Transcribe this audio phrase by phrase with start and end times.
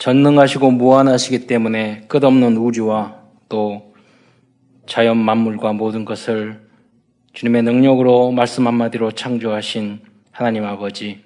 [0.00, 3.16] 전능하시고 무한하시기 때문에 끝없는 우주와
[3.50, 3.92] 또
[4.86, 6.58] 자연 만물과 모든 것을
[7.34, 10.00] 주님의 능력으로 말씀 한마디로 창조하신
[10.32, 11.22] 하나님 아버지,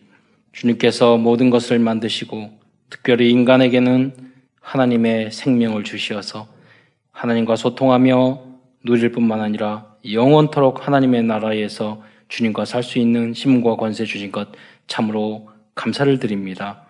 [0.51, 2.51] 주님께서 모든 것을 만드시고
[2.91, 4.13] 특별히 인간에게는
[4.61, 6.49] 하나님의 생명을 주시어서
[7.13, 8.43] 하나님과 소통하며
[8.85, 14.49] 누릴 뿐만 아니라 영원토록 하나님의 나라에서 주님과 살 수 있는 힘과 권세 주신 것
[14.89, 16.84] 참으로 감사를 드립니다.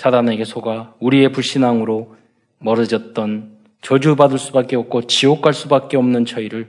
[0.00, 2.16] 사단에게 속아 우리의 불신앙으로
[2.58, 3.50] 멀어졌던
[3.82, 6.68] 저주받을 수밖에 없고 지옥 갈 수밖에 없는 저희를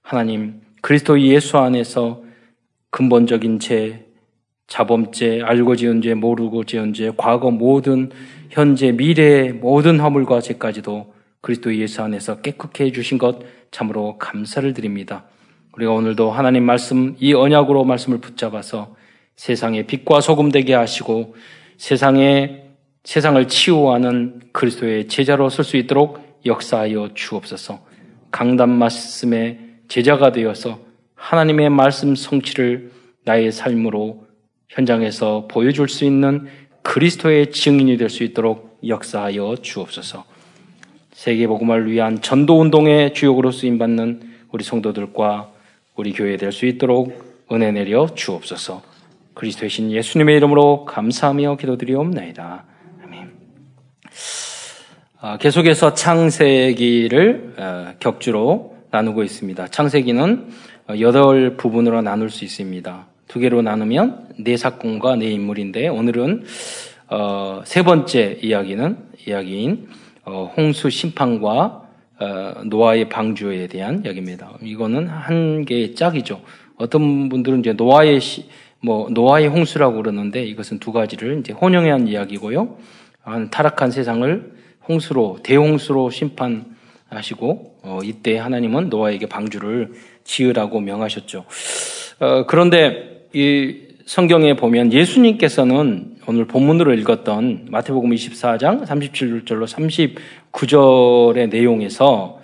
[0.00, 2.22] 하나님 그리스도 예수 안에서
[2.90, 4.06] 근본적인 죄,
[4.68, 8.10] 자범죄, 알고 지은 죄, 모르고 지은 죄, 과거 모든
[8.50, 13.40] 현재, 미래의 모든 허물과 죄까지도 그리스도 예수 안에서 깨끗게 해주신 것
[13.72, 15.24] 참으로 감사를 드립니다.
[15.72, 18.94] 우리가 오늘도 하나님 말씀, 이 언약으로 말씀을 붙잡아서
[19.34, 21.34] 세상의 빛과 소금 되게 하시고
[21.76, 22.67] 세상에
[23.04, 27.80] 세상을 치유하는 그리스도의 제자로 설 수 있도록 역사하여 주옵소서.
[28.30, 30.80] 강단 말씀의 제자가 되어서
[31.14, 32.90] 하나님의 말씀 성취를
[33.24, 34.26] 나의 삶으로
[34.68, 36.46] 현장에서 보여줄 수 있는
[36.82, 40.24] 그리스도의 증인이 될 수 있도록 역사하여 주옵소서.
[41.12, 45.50] 세계복음을 위한 전도운동의 주역으로 쓰임받는 우리 성도들과
[45.96, 48.82] 우리 교회 될 수 있도록 은혜 내려 주옵소서.
[49.34, 52.64] 그리스도의 신 예수님의 이름으로 감사하며 기도드리옵나이다.
[55.20, 59.66] 아, 계속해서 창세기를 어, 격주로 나누고 있습니다.
[59.66, 60.48] 창세기는
[61.00, 63.06] 여덟 부분으로 나눌 수 있습니다.
[63.26, 66.44] 두 개로 나누면 네 사건과 네 인물인데 오늘은
[67.08, 69.88] 어, 세 번째 이야기는 이야기인
[70.24, 71.82] 어, 홍수 심판과
[72.20, 74.52] 어, 노아의 방주에 대한 이야기입니다.
[74.62, 76.40] 이거는 한 개의 짝이죠.
[76.76, 78.44] 어떤 분들은 이제 노아의 시,
[78.80, 82.76] 뭐 노아의 홍수라고 그러는데 이것은 두 가지를 이제 혼용한 이야기고요.
[83.22, 84.57] 한 타락한 세상을
[84.88, 89.92] 홍수로 대홍수로 심판하시고 어, 이때 하나님은 노아에게 방주를
[90.24, 91.44] 지으라고 명하셨죠.
[92.20, 99.66] 어, 그런데 이 성경에 보면 예수님께서는 오늘 본문으로 읽었던 마태복음 24장 37절로
[100.52, 102.40] 39절의 내용에서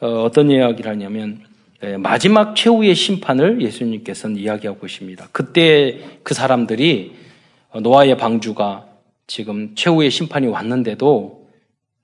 [0.00, 1.40] 어, 떤 이야기를 하냐면
[1.82, 5.28] 예, 마지막 최후의 심판을 예수님께서는 이야기하고 계십니다.
[5.32, 7.12] 그때 그 사람들이
[7.80, 8.86] 노아의 방주가
[9.26, 11.39] 지금 최후의 심판이 왔는데도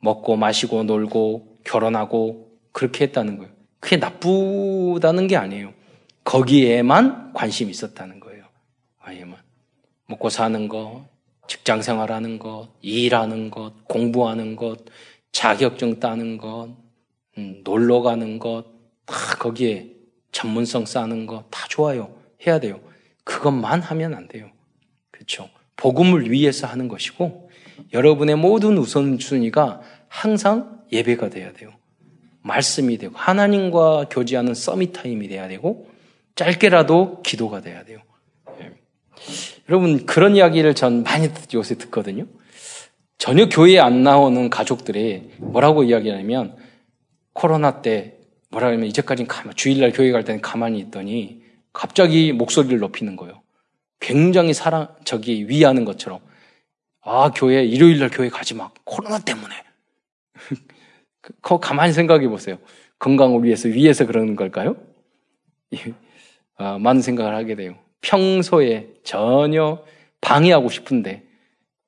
[0.01, 3.53] 먹고 마시고 놀고 결혼하고 그렇게 했다는 거예요.
[3.81, 5.73] 그게 나쁘다는 게 아니에요.
[6.25, 8.45] 거기에만 관심이 있었다는 거예요.
[9.01, 9.39] 아예만.
[10.07, 11.05] 먹고 사는 것,
[11.49, 14.85] 직장 생활하는 것, 일하는 것, 공부하는 것,
[15.33, 16.69] 자격증 따는 것,
[17.39, 18.65] 음, 놀러 가는 것,
[19.05, 19.93] 다 거기에
[20.33, 22.15] 전문성 쌓는 것 다 좋아요.
[22.47, 22.81] 해야 돼요.
[23.25, 24.51] 그것만 하면 안 돼요.
[25.11, 25.49] 그렇죠.
[25.77, 27.46] 복음을 위해서 하는 것이고
[27.93, 31.71] 여러분의 모든 우선순위가 항상 예배가 돼야 돼요.
[32.43, 35.89] 말씀이 되고 하나님과 교제하는 서밋 타임이 돼야 되고
[36.37, 37.99] 짧게라도 기도가 돼야 돼요.
[38.61, 38.73] 예.
[39.69, 42.27] 여러분 그런 이야기를 전 많이 요새 듣거든요.
[43.19, 46.57] 전혀 교회에 안 나오는 가족들이 뭐라고 이야기하냐면
[47.33, 48.19] 코로나 때
[48.51, 51.43] 뭐라 하면 이제까지는 가만, 주일날 교회 갈 때는 가만히 있더니
[51.73, 53.43] 갑자기 목소리를 높이는 거예요.
[54.01, 56.21] 굉장히 사랑, 저기 위하는 것처럼.
[57.09, 58.69] 아, 교회, 일요일 날 교회 가지 마.
[58.83, 59.55] 코로나 때문에.
[61.41, 62.59] 그 가만히 생각해 보세요.
[62.99, 64.77] 건강을 위해서, 위해서 그러는 걸까요?
[66.57, 67.79] 아, 많은 생각을 하게 돼요.
[68.01, 69.85] 평소에 전혀
[70.21, 71.23] 방해하고 싶은데,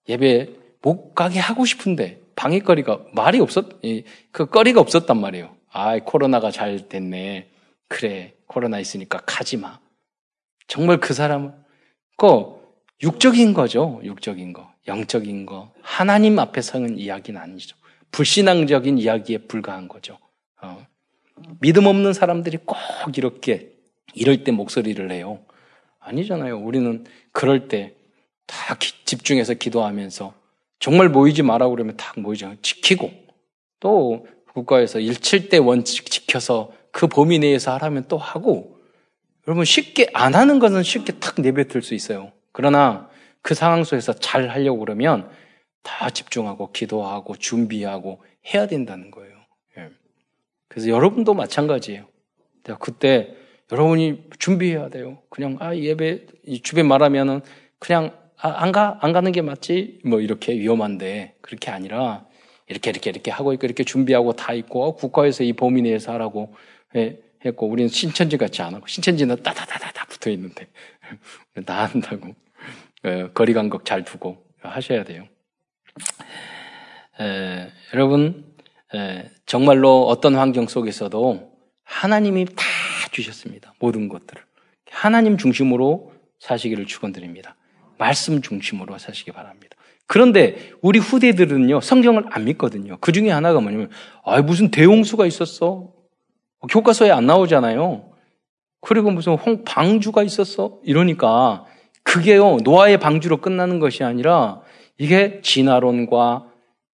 [0.08, 0.50] 예배
[0.82, 3.80] 못 가게 하고 싶은데, 방해거리가, 말이 없었,
[4.30, 5.52] 그 거리가 없었단 말이에요.
[5.72, 7.50] 아, 코로나가 잘 됐네.
[7.88, 9.80] 그래, 코로나 있으니까 가지 마.
[10.68, 11.54] 정말 그 사람은,
[12.16, 12.56] 그,
[13.02, 14.00] 육적인 거죠.
[14.04, 14.72] 육적인 거.
[14.88, 15.72] 영적인 거.
[15.82, 17.76] 하나님 앞에 서는 이야기는 아니죠.
[18.10, 20.18] 불신앙적인 이야기에 불과한 거죠.
[20.60, 20.84] 어.
[21.60, 22.76] 믿음 없는 사람들이 꼭
[23.16, 23.72] 이렇게
[24.14, 25.40] 이럴 때 목소리를 내요.
[26.00, 26.58] 아니잖아요.
[26.58, 27.98] 우리는 그럴 때
[28.48, 30.34] 다 집중해서 기도하면서
[30.80, 32.56] 정말 모이지 마라 그러면 다 모이죠.
[32.62, 33.12] 지키고
[33.78, 38.80] 또 국가에서 일칠대 원칙 지켜서 그 범위 내에서 하라면 또 하고
[39.46, 42.32] 여러분 쉽게 안 하는 것은 쉽게 탁 내뱉을 수 있어요.
[42.52, 43.07] 그러나
[43.42, 45.30] 그 상황 속에서 잘 하려고 그러면
[45.82, 49.34] 다 집중하고 기도하고 준비하고 해야 된다는 거예요.
[49.78, 49.88] 예.
[50.68, 52.06] 그래서 여러분도 마찬가지예요.
[52.78, 53.34] 그때
[53.72, 55.22] 여러분이 준비해야 돼요.
[55.30, 56.26] 그냥 아 예배
[56.62, 57.40] 주변 말하면은
[57.78, 58.98] 그냥 아, 안 가?
[59.00, 60.00] 안 가는 게 맞지?
[60.04, 62.26] 뭐 이렇게 위험한데 그렇게 아니라
[62.66, 66.54] 이렇게 이렇게 이렇게 하고 있고 이렇게 준비하고 다 있고 국가에서 이 범위 내에서 하라고
[66.94, 70.68] 해, 했고 우리는 신천지 같지 않고 신천지는 따다다다다 붙어 있는데
[71.66, 72.34] 다 한다고 어,
[73.34, 75.24] 거리 간격 잘 두고 하셔야 돼요.
[77.20, 78.54] 에, 여러분
[78.94, 81.52] 에, 정말로 어떤 환경 속에서도
[81.84, 82.64] 하나님이 다
[83.12, 83.74] 주셨습니다.
[83.78, 84.42] 모든 것들을
[84.90, 87.56] 하나님 중심으로 사시기를 축원드립니다.
[87.98, 89.76] 말씀 중심으로 사시기 바랍니다.
[90.06, 92.96] 그런데 우리 후대들은요 성경을 안 믿거든요.
[93.00, 93.90] 그 중에 하나가 뭐냐면
[94.24, 95.92] 아 무슨 대홍수가 있었어
[96.70, 98.10] 교과서에 안 나오잖아요.
[98.80, 101.66] 그리고 무슨 홍 방주가 있었어 이러니까
[102.08, 104.62] 그게요 노아의 방주로 끝나는 것이 아니라
[104.96, 106.46] 이게 진화론과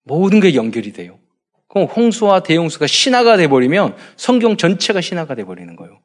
[0.05, 1.19] 모든 게 연결이 돼요.
[1.67, 5.99] 그럼 홍수와 대홍수가 신화가 돼버리면 성경 전체가 신화가 돼버리는 거예요.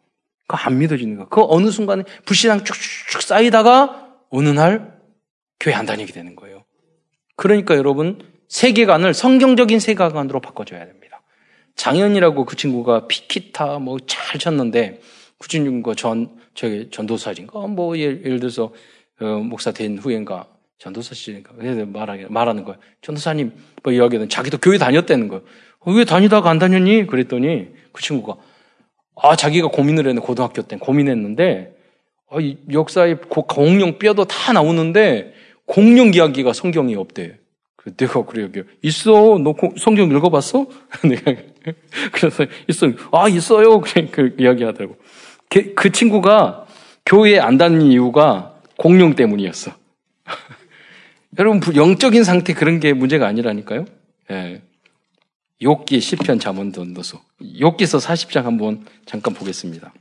[0.47, 1.29] 그거 안 믿어지는 거예요.
[1.29, 4.97] 그 어느 순간에 불신앙 쭉쭉 쌓이다가 어느 날
[5.59, 6.63] 교회 안 다니게 되는 거예요.
[7.35, 11.21] 그러니까 여러분 세계관을 성경적인 세계관으로 바꿔줘야 됩니다.
[11.75, 15.01] 장현이라고 그 친구가 피키타 뭐 잘 쳤는데
[15.39, 18.71] 그 친구가 전 저기 전도사인가 뭐 예를, 예를 들어서 어,
[19.19, 20.47] 목사 된 후엔가
[20.79, 21.53] 전도사시니까
[21.87, 22.79] 말하게 말하는 거예요.
[23.01, 25.43] 전도사님 뭐 이야기는 자기도 교회 다녔다는 거예요.
[25.79, 27.07] 어, 왜 다니다가 안 다녔니?
[27.07, 28.35] 그랬더니 그 친구가
[29.15, 31.75] 아 자기가 고민을 했는데 고등학교 때 고민했는데
[32.29, 32.37] 아,
[32.71, 35.33] 역사에 공룡 뼈도 다 나오는데
[35.65, 37.39] 공룡 이야기가 성경에 없대.
[37.97, 38.47] 내가 그래요.
[38.81, 39.37] 있어.
[39.39, 40.67] 너 성경 읽어봤어?
[41.03, 41.41] 내가
[42.13, 42.87] 그래서 있어.
[43.11, 43.81] 아 있어요.
[43.81, 44.95] 그래 그 이야기하더라고.
[45.75, 46.65] 그 친구가
[47.05, 49.71] 교회에 안 다니는 이유가 공룡 때문이었어.
[51.39, 53.85] 여러분 영적인 상태 그런 게 문제가 아니라니까요.
[54.31, 54.61] 예.
[55.61, 57.21] 욕기 시편 잠언도 넣어서
[57.59, 59.93] 욕기서 40장 한번 잠깐 보겠습니다.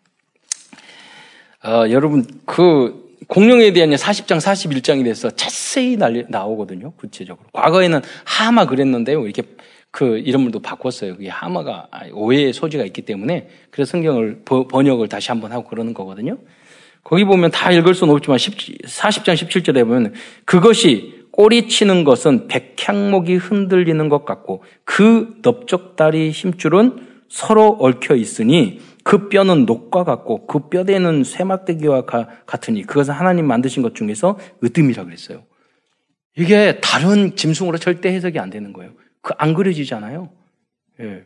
[1.64, 6.92] 어, 여러분 그 공룡에 대한 40장 41장이 돼서 자세히 나오거든요.
[6.92, 7.46] 구체적으로.
[7.52, 9.24] 과거에는 하마 그랬는데요.
[9.24, 9.42] 이렇게
[9.90, 11.16] 그 이름을도 바꿨어요.
[11.16, 16.38] 그게 하마가 오해의 소지가 있기 때문에 그래서 성경을 번역을 다시 한번 하고 그러는 거거든요.
[17.04, 20.14] 거기 보면 다 읽을 수는 없지만 40장 17절에 보면
[20.44, 29.64] 그것이 꼬리치는 것은 백향목이 흔들리는 것 같고 그 넓적다리 힘줄은 서로 얽혀 있으니 그 뼈는
[29.64, 32.04] 녹과 같고 그 뼈대는 쇠막대기와
[32.46, 35.44] 같으니 그것은 하나님 만드신 것 중에서 으뜸이라 그랬어요.
[36.36, 38.92] 이게 다른 짐승으로 절대 해석이 안 되는 거예요.
[39.22, 40.30] 그 안 그려지잖아요.
[41.00, 41.24] 예.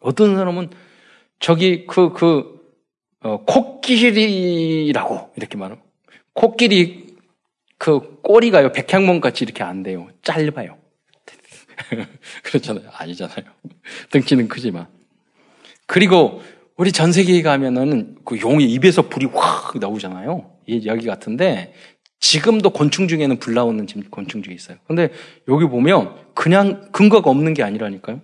[0.00, 0.70] 어떤 사람은
[1.40, 2.57] 저기 그, 그,
[3.20, 5.82] 어, 코끼리라고 이렇게 말하면
[6.32, 7.08] 코끼리
[7.78, 10.08] 그 꼬리가요, 백향몽 같이 이렇게 안 돼요.
[10.22, 10.76] 짧아요.
[12.42, 12.88] 그렇잖아요.
[12.92, 13.44] 아니잖아요.
[14.10, 14.88] 덩치는 크지만.
[15.86, 16.42] 그리고
[16.76, 20.50] 우리 전 세계에 가면은 그 용이 입에서 불이 확 나오잖아요.
[20.86, 21.72] 여기 같은데
[22.20, 24.78] 지금도 곤충 중에는 불 나오는 곤충 중에 있어요.
[24.86, 25.10] 근데
[25.48, 28.20] 여기 보면 그냥 근거가 없는 게 아니라니까요.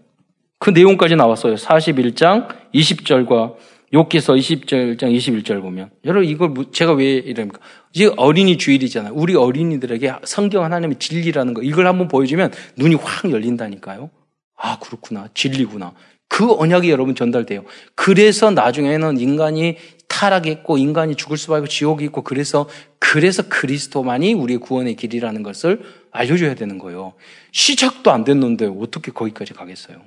[0.58, 1.55] 그 내용까지 나왔어요.
[1.55, 3.56] 41장 20절과
[3.94, 7.61] 욕기서 20장 21절 보면 여러분 이걸 제가 왜 이럽니까?
[7.93, 9.12] 이제 어린이 주일이잖아요.
[9.14, 14.11] 우리 어린이들에게 성경 하나님의 진리라는 거 이걸 한번 보여주면 눈이 확 열린다니까요.
[14.56, 15.94] 아 그렇구나 진리구나.
[16.29, 17.64] 그 언약이 여러분 전달돼요.
[17.94, 19.76] 그래서 나중에는 인간이
[20.08, 22.69] 타락했고 인간이 죽을 수밖에 없고 지옥이 있고 그래서
[22.99, 27.14] 그래서 그리스도만이 우리의 구원의 길이라는 것을 알려줘야 되는 거예요.
[27.52, 30.02] 시작도 안 됐는데 어떻게 거기까지 가겠어요?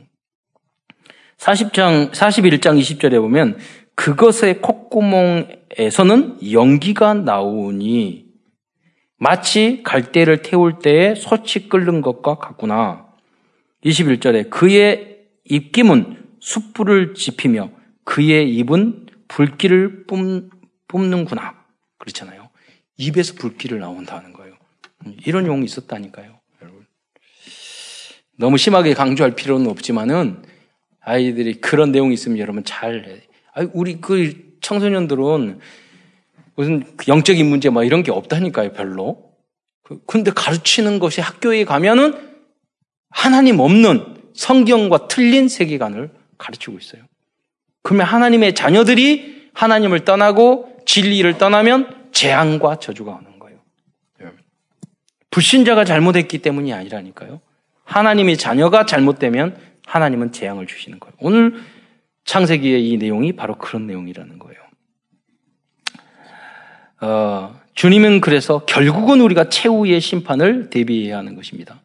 [1.38, 3.57] 40장, 41장 20절에 보면
[3.95, 8.28] 그것의 콧구멍에서는 연기가 나오니
[9.18, 13.07] 마치 갈대를 태울 때에 솥이 끓는 것과 같구나.
[13.84, 17.72] 21절에 그의 입김은 숯불을 지피며
[18.03, 20.50] 그의 입은 불길을 뿜,
[20.88, 21.56] 뿜는구나.
[21.98, 22.50] 그렇잖아요.
[22.98, 24.56] 입에서 불길을 나온다는 거예요.
[25.25, 26.39] 이런 용이 있었다니까요.
[26.62, 26.86] 여러분.
[28.38, 30.44] 너무 심하게 강조할 필요는 없지만은
[31.07, 33.63] 아이들이 그런 내용이 있으면 여러분 잘 해.
[33.73, 35.59] 우리 그 청소년들은
[36.55, 39.31] 무슨 영적인 문제 막 이런 게 없다니까요, 별로.
[39.83, 42.13] 그, 근데 가르치는 것이 학교에 가면은
[43.09, 47.03] 하나님 없는 성경과 틀린 세계관을 가르치고 있어요.
[47.83, 53.59] 그러면 하나님의 자녀들이 하나님을 떠나고 진리를 떠나면 재앙과 저주가 오는 거예요.
[55.31, 57.39] 불신자가 잘못했기 때문이 아니라니까요.
[57.85, 59.57] 하나님의 자녀가 잘못되면
[59.88, 61.13] 하나님은 재앙을 주시는 거예요.
[61.20, 61.56] 오늘
[62.25, 64.58] 창세기의 이 내용이 바로 그런 내용이라는 거예요.
[67.00, 71.82] 어, 주님은 그래서 결국은 우리가 최후의 심판을 대비해야 하는 것입니다.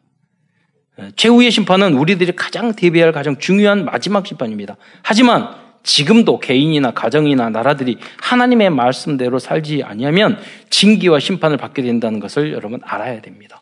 [0.97, 4.75] 어, 최후의 심판은 우리들이 가장 대비할 가장 중요한 마지막 심판입니다.
[5.01, 12.81] 하지만 지금도 개인이나 가정이나 나라들이 하나님의 말씀대로 살지 아니하면 징계와 심판을 받게 된다는 것을 여러분
[12.83, 13.61] 알아야 됩니다.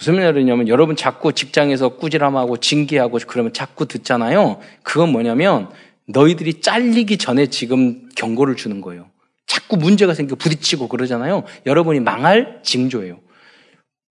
[0.00, 4.58] 무슨 말이냐면 여러분 자꾸 직장에서 꾸지람하고 징계하고 그러면 자꾸 듣잖아요.
[4.82, 5.68] 그건 뭐냐면
[6.06, 9.10] 너희들이 잘리기 전에 지금 경고를 주는 거예요.
[9.46, 11.44] 자꾸 문제가 생겨 부딪히고 그러잖아요.
[11.66, 13.20] 여러분이 망할 징조예요.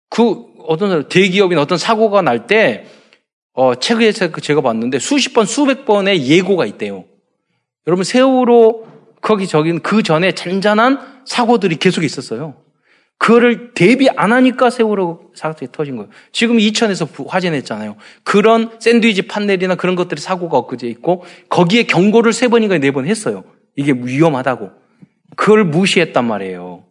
[0.09, 2.85] 그 어떤 대기업이나 어떤 사고가 날 때
[3.53, 7.05] 어, 책에서 그 제가 봤는데 수십 번, 수백 번의 예고가 있대요.
[7.87, 8.85] 여러분, 세월호
[9.21, 12.55] 거기 저기 그 전에 잔잔한 사고들이 계속 있었어요.
[13.17, 16.09] 그거를 대비 안 하니까 세월호 사고가 터진 거예요.
[16.31, 17.95] 지금 이천에서 화재 냈잖아요.
[18.23, 23.43] 그런 샌드위치 판넬이나 그런 것들이 사고가 엊그제 있고 거기에 경고를 세 번인가 네 번 했어요.
[23.75, 24.69] 이게 위험하다고.
[25.35, 26.83] 그걸 무시했단 말이에요.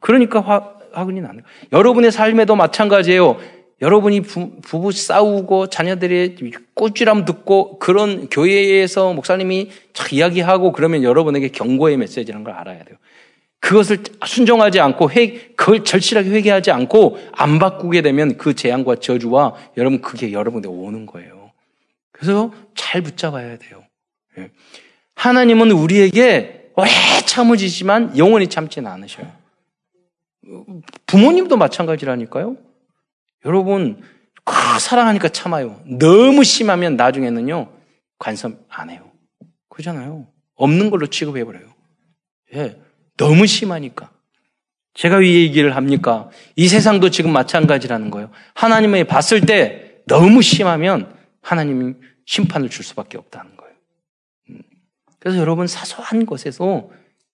[0.00, 1.46] 그러니까 화, 화근이 나는 거예요.
[1.72, 3.38] 여러분의 삶에도 마찬가지예요.
[3.82, 6.36] 여러분이 부, 부 싸우고 자녀들의
[6.74, 12.98] 꼬쥐람 듣고 그런 교회에서 목사님이 착 이야기하고 그러면 여러분에게 경고의 메시지라는 걸 알아야 돼요.
[13.60, 20.00] 그것을 순종하지 않고 회, 그걸 절실하게 회개하지 않고 안 바꾸게 되면 그 재앙과 저주와 여러분
[20.00, 21.52] 그게 여러분에 오는 거예요.
[22.10, 23.84] 그래서 잘 붙잡아야 돼요.
[24.38, 24.50] 예.
[25.14, 26.88] 하나님은 우리에게 오래
[27.26, 29.30] 참으시지만 영원히 참지는 않으셔요.
[31.06, 32.56] 부모님도 마찬가지라니까요.
[33.44, 34.02] 여러분,
[34.44, 35.82] 그 사랑하니까 참아요.
[35.86, 37.70] 너무 심하면 나중에는요,
[38.18, 39.10] 관심 안 해요.
[39.68, 40.26] 그러잖아요.
[40.54, 41.66] 없는 걸로 취급해버려요.
[42.54, 42.80] 예.
[43.20, 44.10] 너무 심하니까.
[44.94, 46.30] 제가 왜 얘기를 합니까?
[46.56, 48.30] 이 세상도 지금 마찬가지라는 거예요.
[48.54, 53.74] 하나님의 봤을 때 너무 심하면 하나님이 심판을 줄 수밖에 없다는 거예요.
[54.50, 54.62] 음.
[55.18, 56.88] 그래서 여러분 사소한 것에서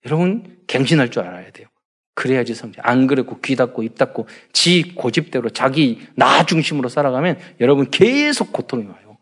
[0.05, 1.69] 여러분 갱신할 줄 알아야 돼요.
[2.15, 2.85] 그래야지 성장.
[2.85, 8.87] 안 그랬고 귀 닫고 입 닫고 지 고집대로 자기 나 중심으로 살아가면 여러분 계속 고통이
[8.87, 9.19] 와요.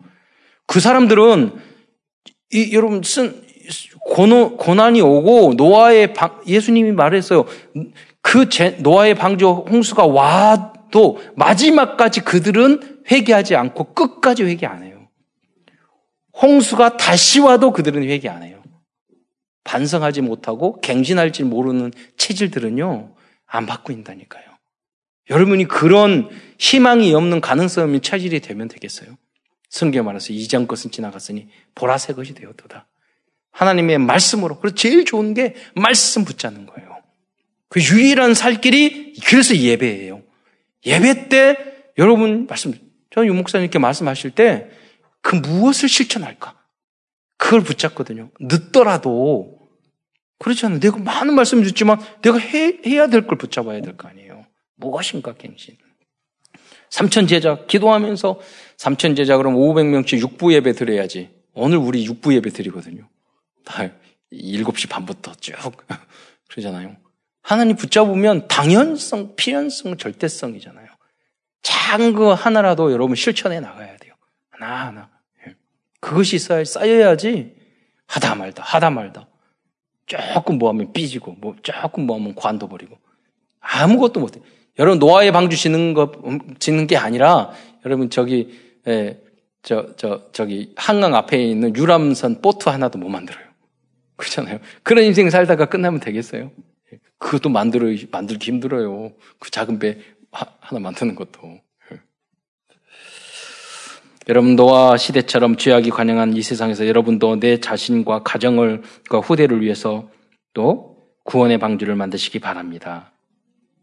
[0.66, 1.52] 그 사람들은
[2.52, 3.43] 이 여러분 쓴
[4.58, 7.46] 고난, 이 오고 노아의 방, 예수님이 말했어요.
[8.20, 15.08] 그 제, 노아의 방주 홍수가 와도 마지막까지 그들은 회개하지 않고 끝까지 회개 안 해요.
[16.40, 18.62] 홍수가 다시 와도 그들은 회개 안 해요.
[19.64, 23.14] 반성하지 못하고 갱신할 줄 모르는 체질들은요,
[23.46, 24.44] 안 바꾼다니까요.
[25.30, 26.28] 여러분이 그런
[26.58, 29.16] 희망이 없는 가능성 없는 체질이 되면 되겠어요?
[29.70, 32.86] 성경 말해서 이전 것은 지나갔으니 보라색 것이 되었도다.
[33.54, 34.58] 하나님의 말씀으로.
[34.58, 36.98] 그래서 제일 좋은 게 말씀 붙잡는 거예요.
[37.68, 40.22] 그 유일한 살 길이 그래서 예배예요.
[40.86, 41.56] 예배 때
[41.98, 42.74] 여러분 말씀,
[43.10, 44.68] 저는 유목사님께 말씀하실 때
[45.24, 46.54] 그 무엇을 실천할까?
[47.38, 48.30] 그걸 붙잡거든요.
[48.40, 49.58] 늦더라도
[50.38, 50.80] 그렇지 않아요.
[50.80, 54.44] 내가 많은 말씀을 듣지만 내가 해, 해야 될 걸 붙잡아야 될 거 아니에요.
[54.76, 55.78] 무엇인가 갱신.
[56.90, 58.38] 삼천 제자 기도하면서
[58.76, 61.30] 삼천 제자 그럼 500명씩 육부 예배 드려야지.
[61.54, 63.08] 오늘 우리 육부 예배 드리거든요.
[63.64, 63.88] 다
[64.32, 65.54] 7시 반부터 쭉
[66.50, 66.96] 그러잖아요.
[67.42, 70.88] 하나님 붙잡으면 당연성, 필연성, 절대성이잖아요.
[71.62, 74.14] 작은 거 하나라도 여러분 실천해 나가야 돼요.
[74.50, 75.10] 하나하나.
[75.46, 75.54] 예.
[76.00, 77.54] 그것이 쌓여, 쌓여야지
[78.06, 79.28] 하다 말다, 하다 말다.
[80.06, 82.98] 조금 뭐 하면 삐지고, 뭐 조금 뭐 하면 관둬 버리고.
[83.60, 84.40] 아무것도 못해.
[84.78, 87.52] 여러분, 노아의 방주 짓는 거, 음, 짓는 게 아니라,
[87.86, 89.20] 여러분, 저기, 예,
[89.62, 93.44] 저, 저, 저기, 한강 앞에 있는 유람선 보트 하나도 못 만들어요.
[94.16, 94.60] 그렇잖아요.
[94.82, 96.52] 그런 인생 살다가 끝나면 되겠어요?
[97.18, 99.12] 그것도 만들어, 만들기 힘들어요.
[99.38, 99.98] 그 작은 배
[100.30, 101.60] 하나 만드는 것도.
[104.28, 110.10] 여러분, 노아 시대처럼 죄악이 관영한 이 세상에서 여러분도 내 자신과 가정을, 그 후대를 위해서
[110.54, 113.12] 또 구원의 방주를 만드시기 바랍니다.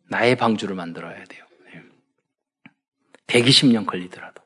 [0.09, 1.45] 나의 방주를 만들어야 돼요.
[3.27, 4.41] 120년 걸리더라도.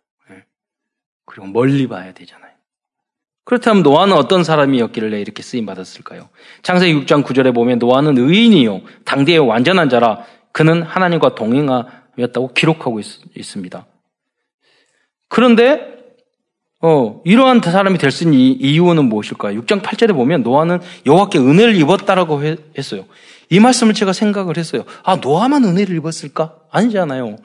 [1.25, 2.44] 그리고 멀리 봐야 되잖아요.
[3.45, 6.29] 그렇다면 노아는 어떤 사람이었길래 이렇게 쓰임 받았을까요?
[6.63, 13.05] 창세기 6장 9절에 보면 노아는 의인이요 당대의 완전한 자라 그는 하나님과 동행하였다고 기록하고 있,
[13.43, 13.85] 습니다
[15.29, 15.95] 그런데
[16.81, 19.59] 어, 이러한 사람이 될 수 있는 이유는 무엇일까요?
[19.61, 22.43] 6장 8절에 보면 노아는 여호와께 은혜를 입었다라고
[22.77, 23.05] 했어요.
[23.49, 24.85] 이 말씀을 제가 생각을 했어요.
[25.03, 26.55] 아, 노아만 은혜를 입었을까?
[26.71, 27.37] 아니잖아요.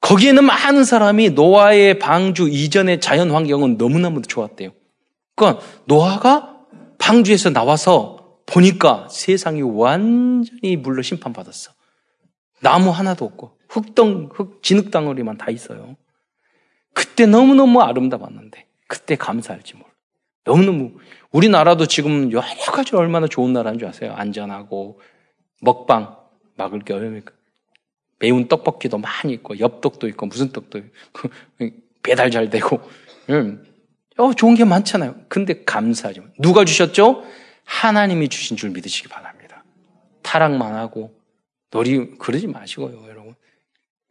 [0.00, 4.70] 거기에는 많은 사람이 노아의 방주 이전의 자연 환경은 너무너무 좋았대요.
[5.38, 6.58] 그러니까 노아가
[6.98, 11.72] 방주에서 나와서 보니까 세상이 완전히 물로 심판받았어.
[12.60, 15.96] 나무 하나도 없고 흙덩 흙 진흙덩어리만 다 있어요.
[16.92, 19.86] 그때 너무너무 아름다웠는데 그때 감사할지 몰라.
[20.44, 20.92] 너무너무
[21.30, 24.12] 우리나라도 지금 여러 가지 얼마나 좋은 나라인 줄 아세요?
[24.14, 25.00] 안전하고
[25.60, 26.16] 먹방
[26.56, 27.32] 막을 게 얼마니까
[28.18, 31.30] 매운 떡볶이도 많이 있고 엽떡도 있고 무슨 떡도 있고
[32.02, 32.80] 배달 잘 되고
[33.30, 33.64] 음.
[34.18, 35.14] 어, 좋은 게 많잖아요.
[35.28, 36.24] 근데 감사하죠.
[36.38, 37.24] 누가 주셨죠?
[37.64, 39.64] 하나님이 주신 줄 믿으시기 바랍니다.
[40.22, 41.16] 타락만 하고,
[41.70, 43.34] 놀이, 그러지 마시고요, 여러분.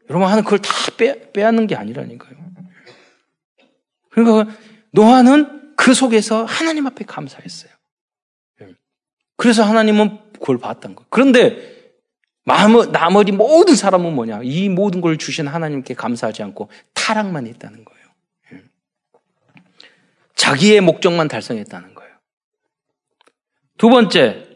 [0.10, 2.38] 여러분 하는 그걸 다 빼, 빼앗는 게 아니라니까요.
[4.10, 4.56] 그러니까,
[4.92, 7.72] 노아는 그 속에서 하나님 앞에 감사했어요.
[9.36, 11.08] 그래서 하나님은 그걸 봤던 거예요.
[11.10, 11.76] 그런데,
[12.46, 14.40] 나머지 모든 사람은 뭐냐?
[14.44, 17.97] 이 모든 걸 주신 하나님께 감사하지 않고 타락만 했다는 거예요.
[20.38, 22.12] 자기의 목적만 달성했다는 거예요.
[23.78, 24.48] 두 번째,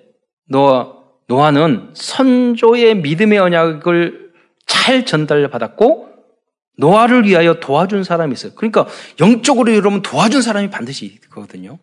[0.47, 0.93] 노아,
[1.27, 4.31] 노아는 선조의 믿음의 언약을
[4.65, 6.09] 잘 전달받았고
[6.77, 8.53] 노아를 위하여 도와준 사람이 있어요.
[8.55, 8.87] 그러니까
[9.19, 11.77] 영적으로 여러분 도와준 사람이 반드시 있거든요.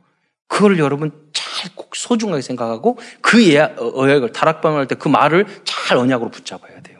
[0.46, 3.38] 그걸 여러분 잘 꼭 소중하게 생각하고 그
[3.78, 6.97] 언약을 다락방을 할 때 그 말을 잘 언약으로 붙잡아야 돼요.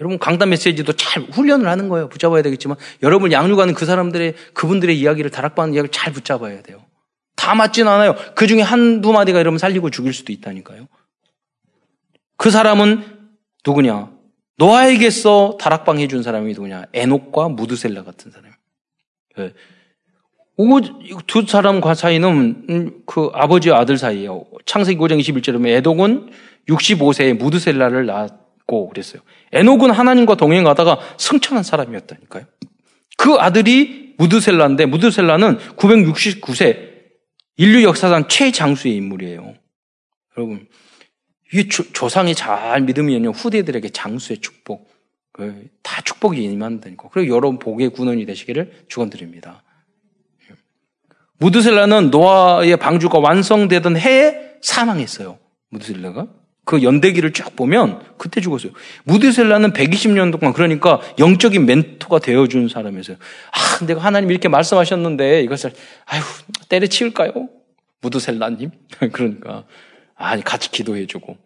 [0.00, 2.08] 여러분 강단 메시지도 잘 훈련을 하는 거예요.
[2.08, 6.82] 붙잡아야 되겠지만 여러분 양육하는 그 사람들의 그분들의 이야기를 다락방 이야기를 잘 붙잡아야 돼요.
[7.36, 8.16] 다 맞진 않아요.
[8.34, 10.88] 그 중에 한두 마디가 여러분 살리고 죽일 수도 있다니까요.
[12.38, 13.04] 그 사람은
[13.66, 14.10] 누구냐?
[14.56, 16.86] 노아에게서 다락방 해준 사람이 누구냐?
[16.94, 18.52] 에녹과 무드셀라 같은 사람.
[19.36, 19.52] 네.
[21.26, 24.44] 두 사람과 사이는 음, 그 아버지와 아들 사이예요.
[24.66, 26.30] 창세기 5장 21절에 보면 에독은
[26.68, 28.40] 65세에 무드셀라를 낳았
[28.70, 29.20] 고 그랬어요.
[29.52, 32.44] 에녹은 하나님과 동행하다가 승천한 사람이었다니까요.
[33.18, 36.90] 그 아들이 무드셀라인데 무드셀라는 969세
[37.56, 39.54] 인류 역사상 최장수의 인물이에요.
[40.36, 40.68] 여러분
[41.52, 44.88] 이 조상이 잘 믿으면요 후대들에게 장수의 축복,
[45.32, 47.08] 그다 축복이 임한다니까.
[47.12, 49.64] 그리고 여러분 복의 군원이 되시기를 축원드립니다.
[51.38, 55.38] 무드셀라는 노아의 방주가 완성되던 해에 사망했어요.
[55.70, 56.28] 무드셀라가
[56.64, 58.72] 그 연대기를 쭉 보면 그때 죽었어요.
[59.04, 63.16] 무드셀라는 120년 동안 그러니까 영적인 멘토가 되어준 사람이었어요.
[63.16, 65.72] 아, 내가 하나님 이렇게 말씀하셨는데 이것을
[66.06, 66.22] 아유
[66.68, 67.48] 때려치울까요?
[68.02, 68.70] 무드셀라님
[69.12, 69.64] 그러니까
[70.20, 71.36] 아니, 같이 기도해주고.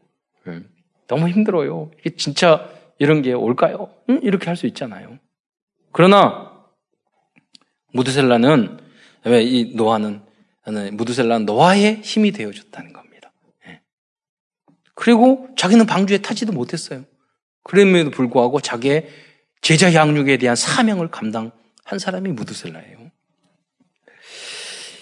[0.49, 0.61] 예.
[1.06, 1.92] 너무 힘들어요.
[2.00, 2.68] 이게 진짜
[2.99, 3.88] 이런 게 올까요?
[4.11, 4.18] 응?
[4.23, 5.18] 이렇게 할 수 있잖아요.
[5.92, 6.50] 그러나,
[7.92, 8.78] 무드셀라는,
[9.26, 10.23] 왜 이 노아는,
[10.92, 13.03] 무드셀라는 노아의 힘이 되어줬다는 겁니다.
[14.94, 15.04] 예.
[15.04, 17.04] 그리고 자기는 방주에 타지도 못했어요.
[17.62, 19.08] 그럼에도 불구하고 자기의
[19.60, 21.52] 제자 양육에 대한 사명을 감당한
[21.98, 23.10] 사람이 무드셀라예요.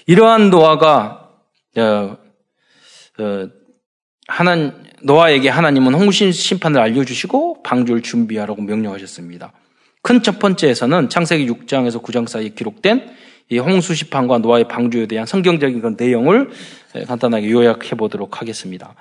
[0.06, 1.30] 이러한 노아가
[1.76, 2.16] 어,
[3.18, 3.48] 어,
[4.28, 9.52] 하나 노아에게 하나님은 홍신 심판을 알려주시고 방주를 준비하라고 명령하셨습니다.
[10.02, 13.14] 큰 첫 번째에서는 창세기 6장에서 9장 사이에 기록된
[13.50, 16.50] 이 홍수 심판과 노아의 방주에 대한 성경적인 그 내용을
[17.06, 18.94] 간단하게 요약해 보도록 하겠습니다.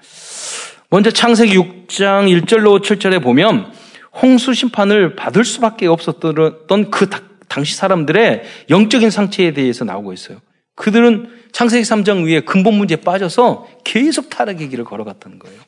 [0.92, 3.74] 먼저 창세기 6장 1절로 7절에 보면
[4.22, 7.10] 홍수 심판을 받을 수밖에 없었던 그
[7.48, 10.42] 당시 사람들의 영적인 상태에 대해서 나오고 있어요.
[10.76, 15.62] 그들은 창세기 3장 위에 근본 문제에 빠져서 계속 타락의 길을 걸어갔다는 거예요.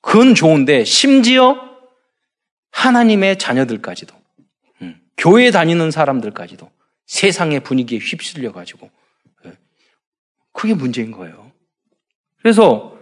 [0.00, 1.56] 그건 좋은데 심지어
[2.72, 4.12] 하나님의 자녀들까지도
[4.82, 6.68] 음, 교회 다니는 사람들까지도
[7.06, 8.90] 세상의 분위기에 휩쓸려 가지고
[9.46, 9.52] 예,
[10.52, 11.52] 그게 문제인 거예요.
[12.42, 12.93] 그래서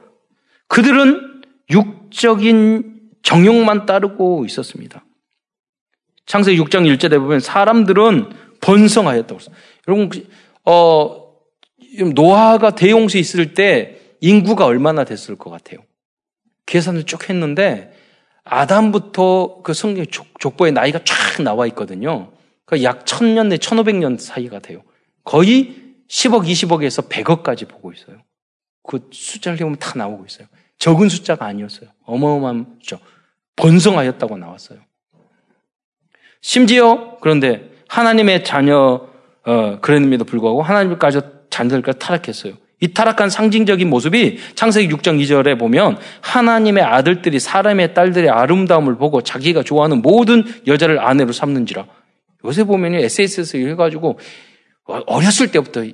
[0.72, 5.04] 그들은 육적인 정욕만 따르고 있었습니다.
[6.24, 8.30] 창세기 6장 1절에 보면 사람들은
[8.62, 9.54] 번성하였다고 했어요.
[9.86, 10.10] 여러분
[10.64, 11.34] 어,
[12.14, 15.80] 노아가 대용수 있을 때 인구가 얼마나 됐을 것 같아요?
[16.64, 17.94] 계산을 쭉 했는데
[18.44, 20.06] 아담부터 그 성경
[20.40, 22.32] 족보의 나이가 쫙 나와 있거든요.
[22.64, 24.82] 그러니까 약 1000년 내 1500년 사이가 돼요.
[25.22, 25.76] 거의
[26.08, 28.22] 10억, 20억에서 100억까지 보고 있어요.
[28.82, 30.46] 그 숫자를 해보면 다 나오고 있어요.
[30.82, 31.90] 적은 숫자가 아니었어요.
[32.06, 32.98] 어마어마한 숫자.
[33.54, 34.80] 번성하였다고 나왔어요.
[36.40, 39.08] 심지어 그런데 하나님의 자녀
[39.44, 42.54] 어, 그랬음에도 불구하고 하나님까지 자녀들까지 타락했어요.
[42.80, 49.62] 이 타락한 상징적인 모습이 창세기 6장 2절에 보면 하나님의 아들들이 사람의 딸들의 아름다움을 보고 자기가
[49.62, 51.86] 좋아하는 모든 여자를 아내로 삼는지라.
[52.44, 54.18] 요새 보면 SSS 해가지고
[55.06, 55.84] 어렸을 때부터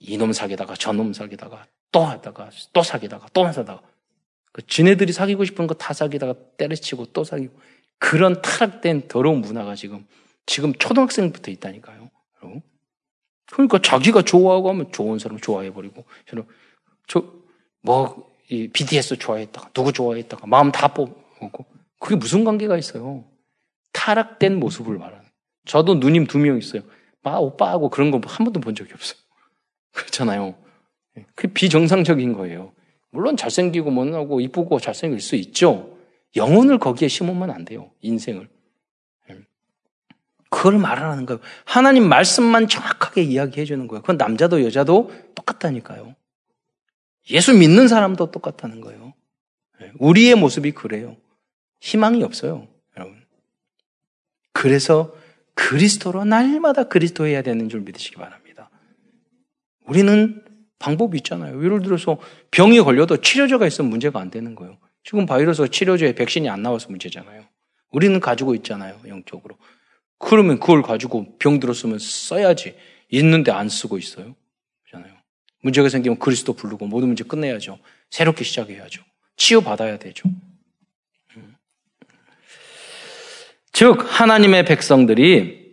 [0.00, 3.80] 이놈 사귀다가 저놈 사귀다가 또 하다가 또 사귀다가 또 하다가
[4.56, 7.58] 그 지네들이 사귀고 싶은 거 다 사귀다가 때려치고 또 사귀고
[7.98, 10.06] 그런 타락된 더러운 문화가 지금
[10.46, 12.10] 지금 초등학생부터 있다니까요.
[12.42, 12.62] 여러분.
[13.50, 16.46] 그러니까 자기가 좋아하고 하면 좋은 사람 좋아해 버리고, 저는,
[17.06, 17.24] 저,
[17.82, 21.66] 뭐, 이 BTS 좋아했다가, 누구 좋아했다가, 마음 다 뽑고,
[22.00, 23.24] 그게 무슨 관계가 있어요?
[23.92, 25.24] 타락된 모습을 말하는.
[25.64, 26.82] 저도 누님 두 명 있어요.
[27.22, 29.18] 막 오빠하고 그런 거 한 번도 본 적이 없어요.
[29.92, 30.54] 그렇잖아요.
[31.34, 32.72] 그게 비정상적인 거예요.
[33.10, 35.98] 물론 잘생기고 못나고 이쁘고 잘생길 수 있죠.
[36.36, 37.90] 영혼을 거기에 심으면 안 돼요.
[38.02, 38.48] 인생을.
[40.48, 41.40] 그걸 말하는 거예요.
[41.64, 44.00] 하나님 말씀만 정확하게 이야기해 주는 거예요.
[44.00, 46.14] 그건 남자도 여자도 똑같다니까요.
[47.30, 49.12] 예수 믿는 사람도 똑같다는 거예요.
[49.80, 51.16] 네, 우리의 모습이 그래요.
[51.80, 53.22] 희망이 없어요, 여러분.
[54.52, 55.14] 그래서
[55.54, 58.70] 그리스도로 날마다 그리스도 해야 되는 줄 믿으시기 바랍니다.
[59.84, 60.42] 우리는
[60.78, 61.62] 방법이 있잖아요.
[61.64, 62.18] 예를 들어서
[62.50, 64.78] 병이 걸려도 치료제가 있으면 문제가 안 되는 거예요.
[65.04, 67.44] 지금 바이러스 치료제에 백신이 안 나와서 문제잖아요.
[67.92, 69.56] 우리는 가지고 있잖아요, 영적으로.
[70.18, 72.74] 그러면 그걸 가지고 병 들었으면 써야지.
[73.10, 74.34] 있는데 안 쓰고 있어요.
[74.84, 75.16] 그렇잖아요.
[75.62, 77.78] 문제가 생기면 그리스도 부르고 모든 문제 끝내야죠.
[78.10, 79.02] 새롭게 시작해야죠.
[79.36, 80.28] 치유받아야 되죠.
[83.72, 85.66] 즉, 하나님의 백성들이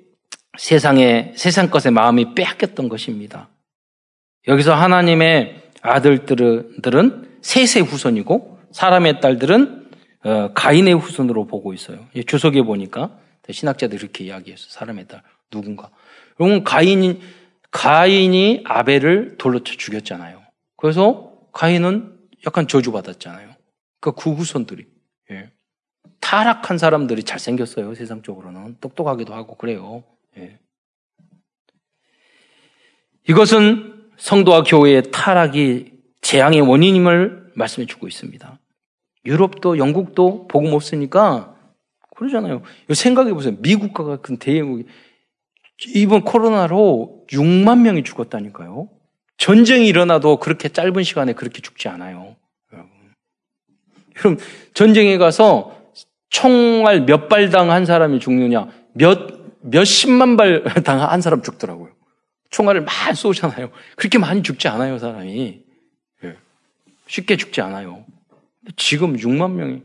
[0.57, 3.49] 세상에, 세상 것에 마음이 빼앗겼던 것입니다.
[4.47, 9.83] 여기서 하나님의 아들들은 셋의 후손이고, 사람의 딸들은
[10.23, 12.07] 어, 가인의 후손으로 보고 있어요.
[12.25, 13.17] 주석에 보니까
[13.49, 14.69] 신학자들이 이렇게 이야기했어요.
[14.69, 15.89] 사람의 딸 누군가.
[16.37, 17.21] 그럼 가인이
[17.71, 20.41] 가인이 아벨을 돌로 쳐 죽였잖아요.
[20.77, 23.55] 그래서 가인은 약간 저주받았잖아요.
[23.99, 24.85] 그러니까 그 후손들이
[25.31, 25.49] 예.
[26.19, 27.93] 타락한 사람들이 잘생겼어요.
[27.95, 30.03] 세상적으로는 똑똑하기도 하고 그래요.
[30.37, 30.59] 예.
[33.27, 38.59] 이것은 성도와 교회의 타락이 재앙의 원인임을 말씀해 주고 있습니다.
[39.25, 41.55] 유럽도 영국도 복음 없으니까
[42.15, 42.61] 그러잖아요.
[42.93, 43.55] 생각해 보세요.
[43.59, 44.85] 미국과 같은 대형국이
[45.95, 48.89] 이번 코로나로 6만 명이 죽었다니까요.
[49.37, 52.35] 전쟁이 일어나도 그렇게 짧은 시간에 그렇게 죽지 않아요.
[54.15, 54.37] 여러분,
[54.73, 55.75] 전쟁에 가서
[56.29, 58.67] 총알 몇 발 당 한 사람이 죽느냐?
[58.93, 59.19] 몇,
[59.61, 61.91] 몇십만 발 당 한 사람 죽더라고요.
[62.53, 63.71] 총알을 많이 쏘잖아요.
[63.95, 65.61] 그렇게 많이 죽지 않아요, 사람이.
[66.23, 66.37] 예.
[67.07, 68.05] 쉽게 죽지 않아요.
[68.77, 69.81] 지금 6만 명이.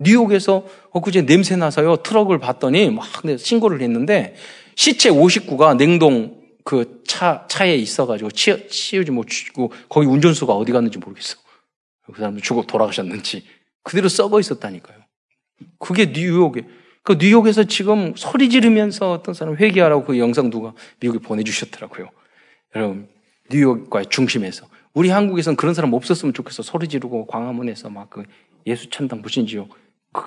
[0.00, 1.96] 뉴욕에서 엊그제 냄새 나서요.
[1.96, 3.06] 트럭을 봤더니 막
[3.38, 4.34] 신고를 했는데
[4.74, 11.36] 시체 59가 냉동 그 차, 차에 있어가지고 치, 치우지 못치고 거기 운전수가 어디 갔는지 모르겠어.
[12.06, 13.44] 그 사람도 죽어 돌아가셨는지.
[13.82, 14.98] 그대로 썩어 있었다니까요.
[15.78, 16.64] 그게 뉴욕에.
[17.06, 22.10] 그 뉴욕에서 지금 소리 지르면서 어떤 사람 회개하라고 그 영상 누가 미국에 보내주셨더라고요.
[22.74, 23.08] 여러분,
[23.50, 24.66] 뉴욕과의 중심에서.
[24.92, 26.62] 우리 한국에서는 그런 사람 없었으면 좋겠어.
[26.62, 28.24] 소리 지르고 광화문에서 막 그
[28.66, 29.68] 예수 천당 무신지요.
[30.12, 30.24] 그,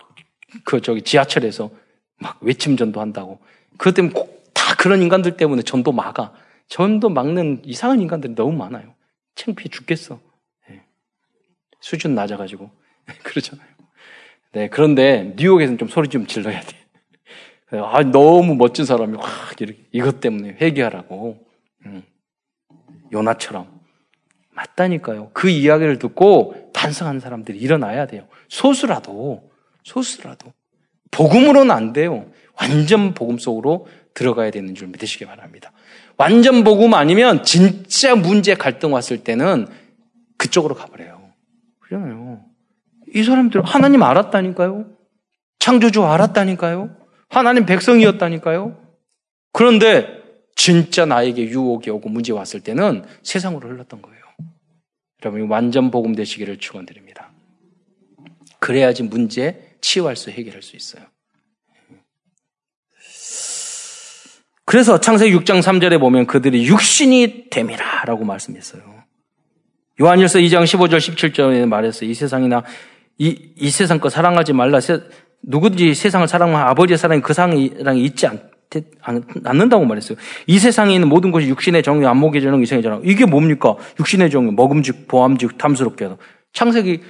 [0.63, 1.69] 그 저기 지하철에서
[2.17, 3.39] 막 외침 전도 한다고.
[3.77, 4.39] 그것 때문에 꼭
[4.69, 6.33] 다 그런 인간들 때문에 전도 막아.
[6.67, 8.93] 전도 막는 이상한 인간들이 너무 많아요.
[9.35, 10.19] 창피해 죽겠어.
[10.69, 10.83] 네.
[11.79, 12.69] 수준 낮아가지고.
[13.23, 13.68] 그러잖아요.
[14.51, 16.77] 네, 그런데 뉴욕에서는 좀 소리 좀 질러야 돼.
[17.71, 21.37] 아, 너무 멋진 사람이 확 이렇게 이것 때문에 회개하라고.
[21.85, 22.03] 음.
[23.11, 23.79] 요나처럼.
[24.51, 25.31] 맞다니까요.
[25.33, 28.27] 그 이야기를 듣고 반성하는 사람들이 일어나야 돼요.
[28.49, 29.49] 소수라도,
[29.83, 30.51] 소수라도.
[31.11, 32.29] 복음으로는 안 돼요.
[32.59, 35.71] 완전 복음 속으로 들어가야 되는 줄 믿으시기 바랍니다.
[36.17, 39.67] 완전 복음 아니면 진짜 문제 갈등 왔을 때는
[40.37, 41.21] 그쪽으로 가버려요.
[41.79, 42.18] 그러잖아요.
[43.13, 44.85] 이 사람들 하나님 알았다니까요.
[45.59, 46.95] 창조주 알았다니까요.
[47.29, 48.77] 하나님 백성이었다니까요.
[49.51, 50.19] 그런데
[50.55, 54.19] 진짜 나에게 유혹이 오고 문제 왔을 때는 세상으로 흘렀던 거예요.
[55.23, 57.31] 여러분 완전 복음 되시기를 축원드립니다.
[58.59, 61.03] 그래야지 문제 치유할 수 해결할 수 있어요.
[64.65, 69.03] 그래서 창세기 6장 3절에 보면 그들이 육신이 됨이라라고 말씀했어요.
[69.99, 72.09] 요한일서 2장 15절 17절에 말했어요.
[72.09, 72.63] 이 세상이나
[73.19, 74.79] 이, 이 세상 거 사랑하지 말라.
[74.79, 74.99] 세,
[75.43, 78.39] 누구든지 세상을 사랑하면 아버지의 사랑이 그 사랑이랑 있지 않,
[79.43, 80.17] 않는다고 말했어요.
[80.47, 83.01] 이 세상에 있는 모든 것이 육신의 정의, 안목의 정의, 이성의 정의.
[83.03, 83.75] 이게 뭡니까?
[83.99, 86.17] 육신의 정의, 먹음직, 보암직, 탐스럽게 하다.
[86.53, 87.01] 창세기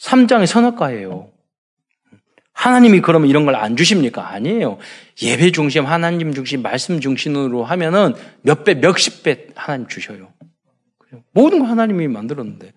[0.00, 1.30] 3장의 선악과예요.
[2.52, 4.32] 하나님이 그러면 이런 걸 안 주십니까?
[4.32, 4.78] 아니에요.
[5.22, 10.32] 예배 중심, 하나님 중심, 말씀 중심으로 하면은 몇 배, 몇십 배 하나님 주셔요.
[11.32, 12.72] 모든 거 하나님이 만들었는데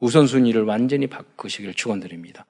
[0.00, 2.46] 우선순위를 완전히 바꾸시기를 축원드립니다.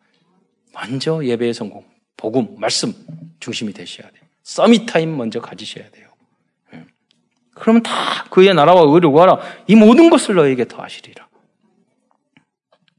[0.74, 1.84] 먼저 예배의 성공,
[2.16, 2.92] 복음, 말씀
[3.40, 4.22] 중심이 되셔야 돼요.
[4.42, 6.08] 서밋 타임 먼저 가지셔야 돼요.
[6.74, 6.84] 예.
[7.54, 9.40] 그러면 다 그의 나라와 의를 구하라.
[9.66, 11.28] 이 모든 것을 너에게 더하시리라.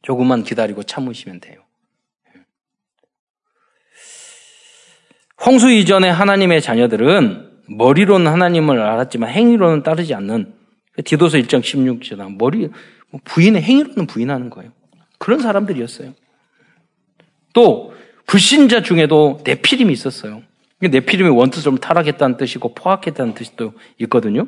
[0.02, 1.64] 조금만 기다리고 참으시면 돼요.
[2.36, 2.42] 예.
[5.46, 10.56] 홍수 이전에 하나님의 자녀들은 머리로는 하나님을 알았지만 행위로는 따르지 않는
[11.06, 12.70] 디도서 1장 16절 머리 뭐
[13.24, 14.72] 부인의 행위로는 부인하는 거예요.
[15.18, 16.14] 그런 사람들이었어요.
[17.54, 17.94] 또
[18.28, 20.44] 불신자 중에도 내피림이 있었어요.
[20.80, 24.46] 내피림의 원뜻으로 타락했다는 뜻이고 포악했다는 뜻도 있거든요.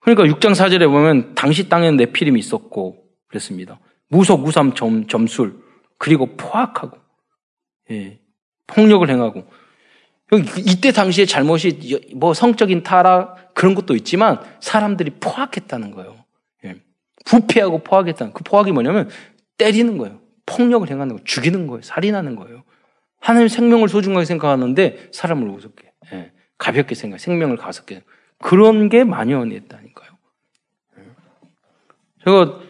[0.00, 3.80] 그러니까 6장 4절에 보면 당시 땅에는 내피림이 있었고 그랬습니다.
[4.08, 5.60] 무속, 무삼, 점, 점술
[5.98, 6.96] 그리고 포악하고
[7.90, 8.20] 예,
[8.66, 9.46] 폭력을 행하고
[10.66, 16.25] 이때 당시에 잘못이 뭐 성적인 타락 그런 것도 있지만 사람들이 포악했다는 거예요.
[17.26, 19.08] 예, 부패하고 포악했다는 그 포악이 뭐냐면
[19.58, 20.20] 때리는 거예요.
[20.46, 21.82] 폭력을 행하는 거, 죽이는 거예요.
[21.82, 22.62] 살인하는 거예요.
[23.20, 28.02] 하나님 생명을 소중하게 생각하는데 사람을 우습게, 예, 가볍게 생각, 생명을 가볍게
[28.38, 30.10] 그런 게 만연했다니까요.
[30.98, 31.02] 예.
[32.24, 32.60] 제가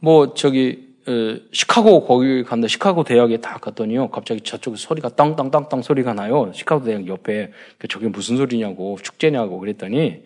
[0.00, 2.66] 뭐 저기 에, 시카고 거기 간다.
[2.66, 4.10] 시카고 대학에 다 갔더니요.
[4.10, 6.50] 갑자기 저쪽에 소리가 땅땅땅땅 소리가 나요.
[6.54, 10.22] 시카고 대학 옆에 그 저게 무슨 소리냐고 축제냐고 그랬더니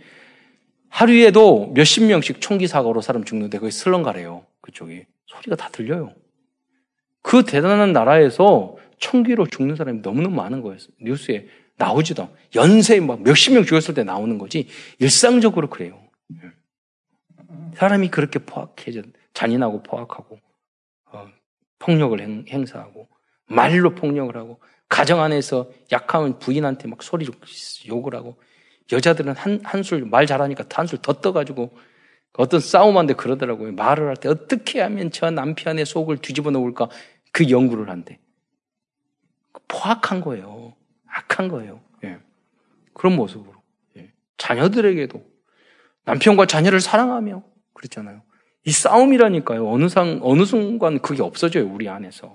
[0.88, 4.44] 하루에도 몇십 명씩 총기 사고로 사람 죽는데 거기 슬렁가래요.
[4.60, 6.14] 그쪽이 소리가 다 들려요.
[7.22, 10.78] 그 대단한 나라에서 총기로 죽는 사람이 너무너무 많은 거예요.
[11.00, 11.46] 뉴스에
[11.76, 14.66] 나오지도 연쇄 막 몇십 명 죽었을 때 나오는 거지
[14.98, 16.00] 일상적으로 그래요.
[17.74, 19.02] 사람이 그렇게 포악해져
[19.34, 20.40] 잔인하고 포악하고
[21.12, 21.28] 어,
[21.78, 23.08] 폭력을 행, 사하고
[23.46, 27.32] 말로 폭력을 하고 가정 안에서 약하면 부인한테 막 소리로
[27.86, 28.40] 욕을 하고
[28.92, 31.76] 여자들은 한, 한술 말 잘하니까 한술 더 떠가지고
[32.34, 33.72] 어떤 싸움한데 그러더라고요.
[33.72, 36.88] 말을 할 때 어떻게 하면 저 남편의 속을 뒤집어 놓을까
[37.32, 38.18] 그 연구를 한대.
[39.68, 40.74] 포악한 거예요.
[41.06, 41.80] 악한 거예요.
[42.04, 42.18] 예.
[42.94, 43.54] 그런 모습으로.
[43.96, 44.12] 예.
[44.38, 45.22] 자녀들에게도
[46.04, 47.42] 남편과 자녀를 사랑하며
[47.74, 48.22] 그랬잖아요.
[48.64, 49.68] 이 싸움이라니까요.
[49.68, 51.66] 어느 상, 어느 순간 그게 없어져요.
[51.68, 52.34] 우리 안에서.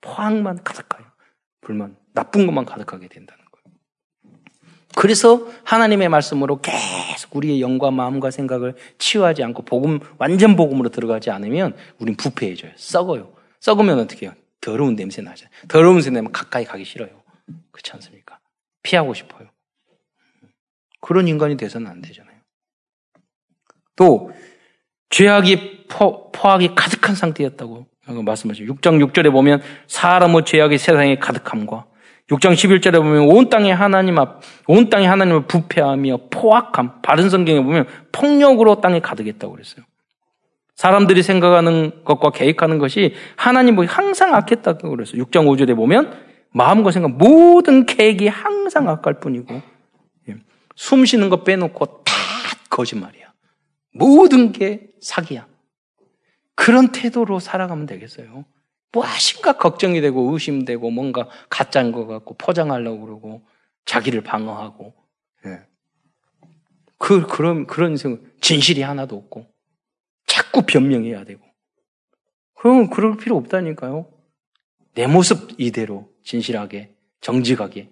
[0.00, 1.06] 포악만 가득해요.
[1.60, 3.44] 불만, 나쁜 것만 가득하게 된다는.
[4.94, 11.76] 그래서 하나님의 말씀으로 계속 우리의 영과 마음과 생각을 치유하지 않고 복음, 완전 복음으로 들어가지 않으면
[11.98, 12.72] 우린 부패해져요.
[12.76, 13.32] 썩어요.
[13.60, 14.34] 썩으면 어떻게 해요?
[14.60, 15.46] 더러운 냄새 나죠.
[15.68, 17.10] 더러운 냄새 나면 가까이 가기 싫어요.
[17.72, 18.38] 그렇지 않습니까?
[18.82, 19.48] 피하고 싶어요.
[21.00, 22.36] 그런 인간이 돼서는 안 되잖아요.
[23.96, 24.30] 또
[25.10, 28.74] 죄악이 포, 포악이 가득한 상태였다고 말씀하시죠.
[28.74, 31.86] 6장 6절에 보면 사람의 죄악이 세상에 가득함과
[32.30, 37.86] 6장 11절에 보면 온 땅에 하나님 앞, 온 땅에 하나님을 부패하며 포악함, 바른 성경에 보면
[38.10, 39.84] 폭력으로 땅에 가득했다고 그랬어요.
[40.74, 45.22] 사람들이 생각하는 것과 계획하는 것이 하나님보기 항상 악했다고 그랬어요.
[45.24, 46.12] 6장 5절에 보면
[46.52, 49.62] 마음과 생각 모든 계획이 항상 악할 뿐이고
[50.28, 50.36] 예,
[50.74, 52.12] 숨 쉬는 거 빼놓고 다
[52.68, 53.32] 거짓말이야.
[53.94, 55.46] 모든 게 사기야.
[56.54, 58.44] 그런 태도로 살아가면 되겠어요.
[58.96, 59.04] 뭐
[59.58, 63.46] 걱정이 되고 의심되고 뭔가 가짜인 것 같고 포장하려고 그러고
[63.84, 64.94] 자기를 방어하고
[65.44, 65.60] 예.
[66.96, 67.96] 그 그런 그런
[68.40, 69.46] 진실이 하나도 없고
[70.26, 71.44] 자꾸 변명해야 되고
[72.54, 74.10] 그럼 그럴 필요 없다니까요.
[74.94, 77.90] 내 모습 이대로 진실하게 정직하게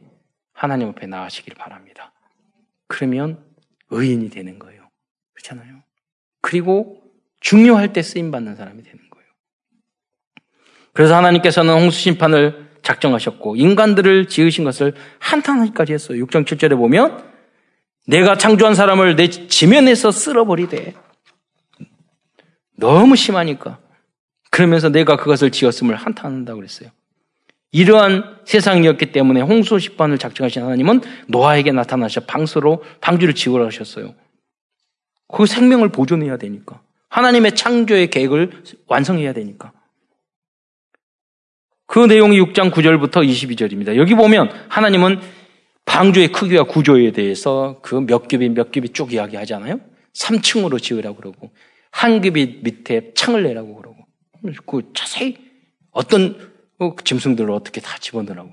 [0.55, 2.15] 하나님 앞에 나가시길 바랍니다.
[2.87, 3.45] 그러면
[3.91, 4.89] 의인이 되는 거예요.
[5.35, 5.83] 그렇잖아요.
[6.41, 7.03] 그리고
[7.41, 9.04] 중요할 때 쓰임 받는 사람이 되는.
[10.95, 16.25] 그래서 하나님께서는 홍수 심판을 작정하셨고 인간들을 지으신 것을 한탄하기까지 했어요.
[16.25, 17.23] 6장 7절에 보면
[18.07, 20.95] 내가 창조한 사람을 내 지면에서 쓸어버리되
[22.77, 23.79] 너무 심하니까
[24.51, 26.91] 그러면서 내가 그것을 지었음을 한탄한다고 그랬어요.
[27.73, 34.15] 이러한 세상이었기 때문에 홍수 심판을 작정하신 하나님은 노아에게 나타나셔 방수로 방주를 지으라 하셨어요.
[35.27, 36.81] 그 생명을 보존해야 되니까.
[37.09, 39.73] 하나님의 창조의 계획을 완성해야 되니까.
[41.95, 43.95] 그 내용이 6장 9절부터 22절입니다.
[43.95, 45.21] 여기 보면 하나님은
[45.85, 49.79] 방주의 크기와 구조에 대해서 그 몇 겹이 몇 겹이 쭉 이야기하잖아요.
[50.13, 51.53] 3층으로 지으라고 그러고
[51.93, 53.97] 한 겹이 밑에 창을 내라고 그러고
[54.67, 55.37] 그 자세히
[55.93, 56.37] 어떤
[57.05, 58.51] 짐승들을 어떻게 다 집어넣으라고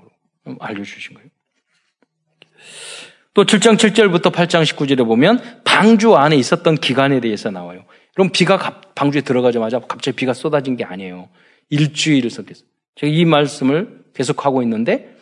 [0.60, 1.28] 알려주신 거예요.
[3.34, 7.86] 또 7장 7절부터 8장 19절에 보면 방주 안에 있었던 기간에 대해서 나와요.
[8.14, 11.28] 그럼 비가 방주에 들어가자마자 갑자기 비가 쏟아진 게 아니에요.
[11.70, 12.71] 일주일을 썼겠어요.
[12.96, 15.16] 제가 이 말씀을 계속하고 있는데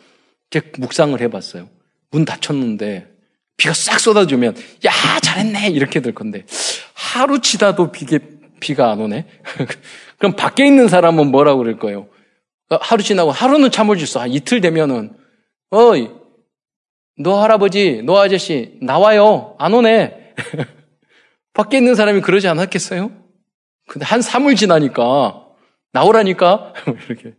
[0.49, 1.69] 제가 묵상을 해봤어요.
[2.11, 3.07] 문 닫혔는데
[3.57, 4.55] 비가 싹 쏟아주면
[4.85, 6.45] 야 잘했네 이렇게 될 건데
[6.93, 8.19] 하루 치다도 비게,
[8.59, 9.25] 비가 안 오네.
[10.17, 12.07] 그럼 밖에 있는 사람은 뭐라고 그럴 거예요?
[12.69, 14.27] 어, 하루 지나고 하루는 참을 수 있어.
[14.27, 15.13] 이틀 되면은
[15.71, 16.21] 어이
[17.17, 19.55] 너 할아버지, 너 아저씨, 나와요.
[19.59, 20.33] 안 오네.
[21.53, 23.11] 밖에 있는 사람이 그러지 않았겠어요?
[23.87, 25.45] 근데 한 3일 지나니까,
[25.91, 26.73] 나오라니까?
[27.09, 27.33] 이렇게.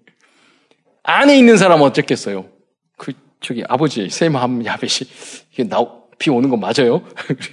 [1.03, 2.49] 안에 있는 사람은 어쨌겠어요?
[2.97, 5.09] 그, 저기, 아버지, 세마함 야벳이,
[5.53, 5.79] 이게 나,
[6.19, 7.05] 비 오는 거 맞아요?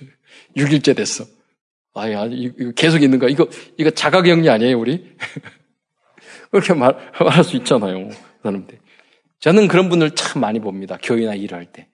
[0.56, 1.26] 6일째 됐어.
[1.96, 3.28] 아야, 이거 계속 있는 거.
[3.28, 5.16] 이거, 이거 자가격리 아니에요, 우리?
[6.52, 8.10] 그렇게 말, 말할 수 있잖아요.
[8.44, 8.80] 사람들.
[9.40, 10.98] 저는 그런 분들 참 많이 봅니다.
[11.02, 11.88] 교회나 일할 때.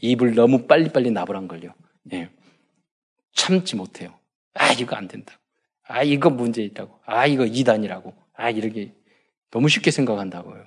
[0.00, 1.74] 입을 너무 빨리빨리 나부란 걸요.
[2.12, 2.30] 예.
[3.32, 4.18] 참지 못해요.
[4.54, 5.38] 아, 이거 안 된다.
[5.86, 7.00] 아, 이거 문제 있다고.
[7.04, 8.14] 아, 이거 이단이라고.
[8.34, 8.92] 아, 이렇게
[9.50, 10.64] 너무 쉽게 생각한다고요.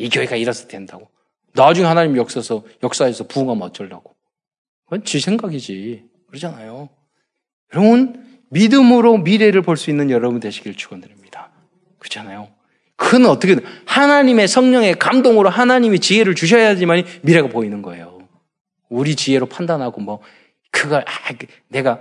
[0.00, 0.04] 예.
[0.04, 1.08] 이 교회가 이래서 된다고.
[1.52, 4.14] 나중에 하나님 역사서, 역사에서 부흥하면 어쩌려고.
[4.84, 6.04] 그건 지 생각이지.
[6.28, 6.88] 그러잖아요.
[7.72, 11.50] 여러분, 믿음으로 미래를 볼 수 있는 여러분 되시길 축원드립니다.
[11.98, 12.48] 그렇잖아요.
[12.96, 18.18] 그건 어떻게 하나님의 성령의 감동으로 하나님이 지혜를 주셔야지만 미래가 보이는 거예요.
[18.88, 20.22] 우리 지혜로 판단하고 뭐
[20.70, 22.00] 그걸 아, 그 내가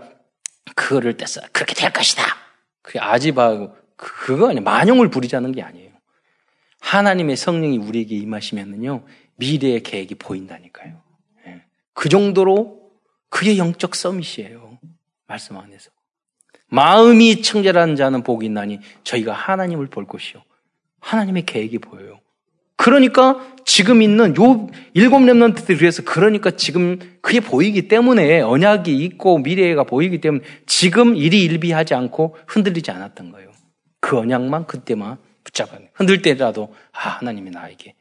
[0.75, 2.23] 그거를 뗐어 그렇게 될 것이다.
[2.81, 4.62] 그게 그, 그거 아니에요.
[4.62, 5.91] 만용을 부리자는 게 아니에요.
[6.86, 9.06] 하나님의 성령이 우리에게 임하시면은요,
[9.38, 11.02] 미래의 계획이 보인다니까요.
[11.48, 11.63] 예.
[11.93, 12.80] 그 정도로
[13.30, 14.78] 그게 영적 서밋이에요.
[15.28, 15.89] 말씀 안에서.
[16.67, 20.43] 마음이 청결한 자는 복이 있나니 저희가 하나님을 볼 것이요.
[21.00, 22.19] 하나님의 계획이 보여요.
[22.78, 29.86] 그러니까 지금 있는 요 일곱 렘넌트들이 그래서 그러니까 지금 그게 보이기 때문에 언약이 있고 미래가
[29.86, 33.52] 보이기 때문에 지금 일이 일비하지 않고 흔들리지 않았던 거예요.
[34.02, 35.88] 그 언약만 그때만 붙잡아요.
[35.93, 37.95] 흔들 때라도 아 하나님이 나에게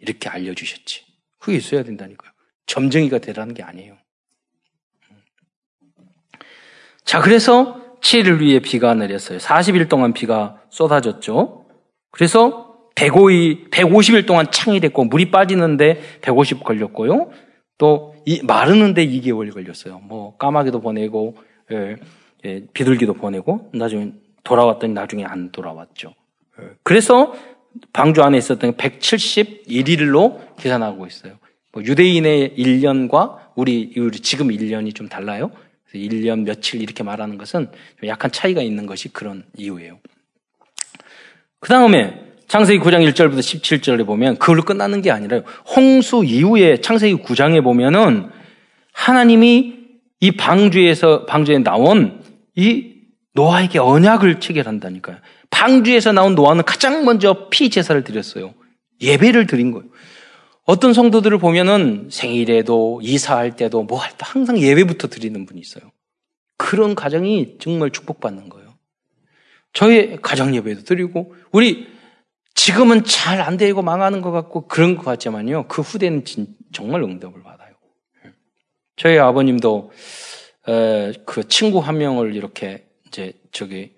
[0.00, 1.04] 이렇게 알려주셨지.
[1.38, 2.32] 그게 있어야 된다니까요.
[2.66, 3.98] 점쟁이가 되라는 게 아니에요.
[7.04, 9.38] 자 그래서 7일 위에 비가 내렸어요.
[9.38, 11.66] 40일 동안 비가 쏟아졌죠.
[12.10, 17.30] 그래서 105일, 150일 동안 창이 됐고 물이 빠지는데 150 걸렸고요.
[17.76, 19.98] 또 이, 마르는데 2개월 걸렸어요.
[19.98, 21.36] 뭐 까마귀도 보내고
[21.72, 21.96] 예,
[22.44, 24.12] 예, 비둘기도 보내고 나중에
[24.44, 26.14] 돌아왔더니 나중에 안 돌아왔죠.
[26.60, 27.34] 예, 그래서
[27.92, 31.38] 방주 안에 있었던 171일로 계산하고 있어요.
[31.72, 35.50] 뭐 유대인의 1년과 우리, 우리 지금 1년이 좀 달라요.
[35.94, 37.68] 1년 며칠 이렇게 말하는 것은
[38.06, 39.98] 약간 차이가 있는 것이 그런 이유예요.
[41.60, 45.42] 그 다음에 창세기 9장 1절부터 17절에 보면 그걸로 끝나는 게 아니라요.
[45.76, 48.30] 홍수 이후에 창세기 9장에 보면은
[48.92, 49.74] 하나님이
[50.20, 52.22] 이 방주에서 방주에 나온
[52.54, 52.94] 이
[53.32, 55.16] 노아에게 언약을 체결한다니까요.
[55.54, 58.54] 방주에서 나온 노아는 가장 먼저 피 제사를 드렸어요.
[59.00, 59.88] 예배를 드린 거예요.
[60.64, 65.92] 어떤 성도들을 보면은 생일에도 이사할 때도 뭐 할 때 항상 예배부터 드리는 분이 있어요.
[66.56, 68.74] 그런 가정이 정말 축복받는 거예요.
[69.72, 71.86] 저희 가정 예배도 드리고 우리
[72.54, 75.66] 지금은 잘 안 되고 망하는 것 같고 그런 것 같지만요.
[75.68, 77.74] 그 후대는 진, 정말 응답을 받아요.
[78.96, 79.92] 저희 아버님도
[80.68, 83.93] 에, 그 친구 한 명을 이렇게 이제 저기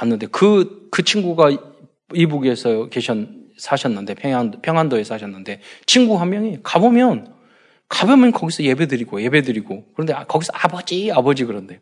[0.00, 1.50] 갔는데 그, 그 친구가
[2.14, 3.18] 이북에서 계셨,
[3.58, 7.34] 사셨는데, 평안, 평안도에 사셨는데, 친구 한 명이 가보면,
[7.88, 11.78] 가보면 거기서 예배 드리고, 예배 드리고, 그런데 아, 거기서 아버지, 아버지 그런데요.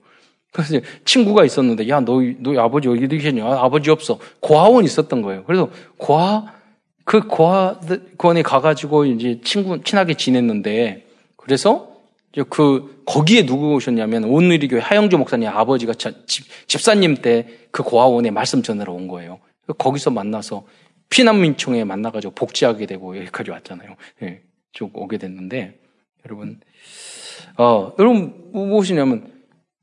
[0.52, 3.46] 그래서 친구가 있었는데, 야, 너, 너 아버지 어디 계시냐?
[3.46, 4.18] 아, 버지 없어.
[4.40, 5.44] 고아원 있었던 거예요.
[5.44, 6.46] 그래서 고아,
[7.04, 11.92] 그 고아원에 가가지고 이제 친구, 친하게 지냈는데, 그래서
[12.48, 18.62] 그, 거기에 누구 오셨냐면, 온누리 교회 하영주 목사님 아버지가 집, 집사님 때 그 고아원에 말씀
[18.62, 19.40] 전하러 온 거예요.
[19.78, 20.66] 거기서 만나서
[21.10, 23.96] 피난민총회 만나가지고 복지하게 되고 여기까지 왔잖아요.
[24.22, 24.40] 예,
[24.72, 25.78] 쭉 오게 됐는데,
[26.26, 26.60] 여러분,
[27.56, 29.32] 어, 여러분, 무엇이냐면,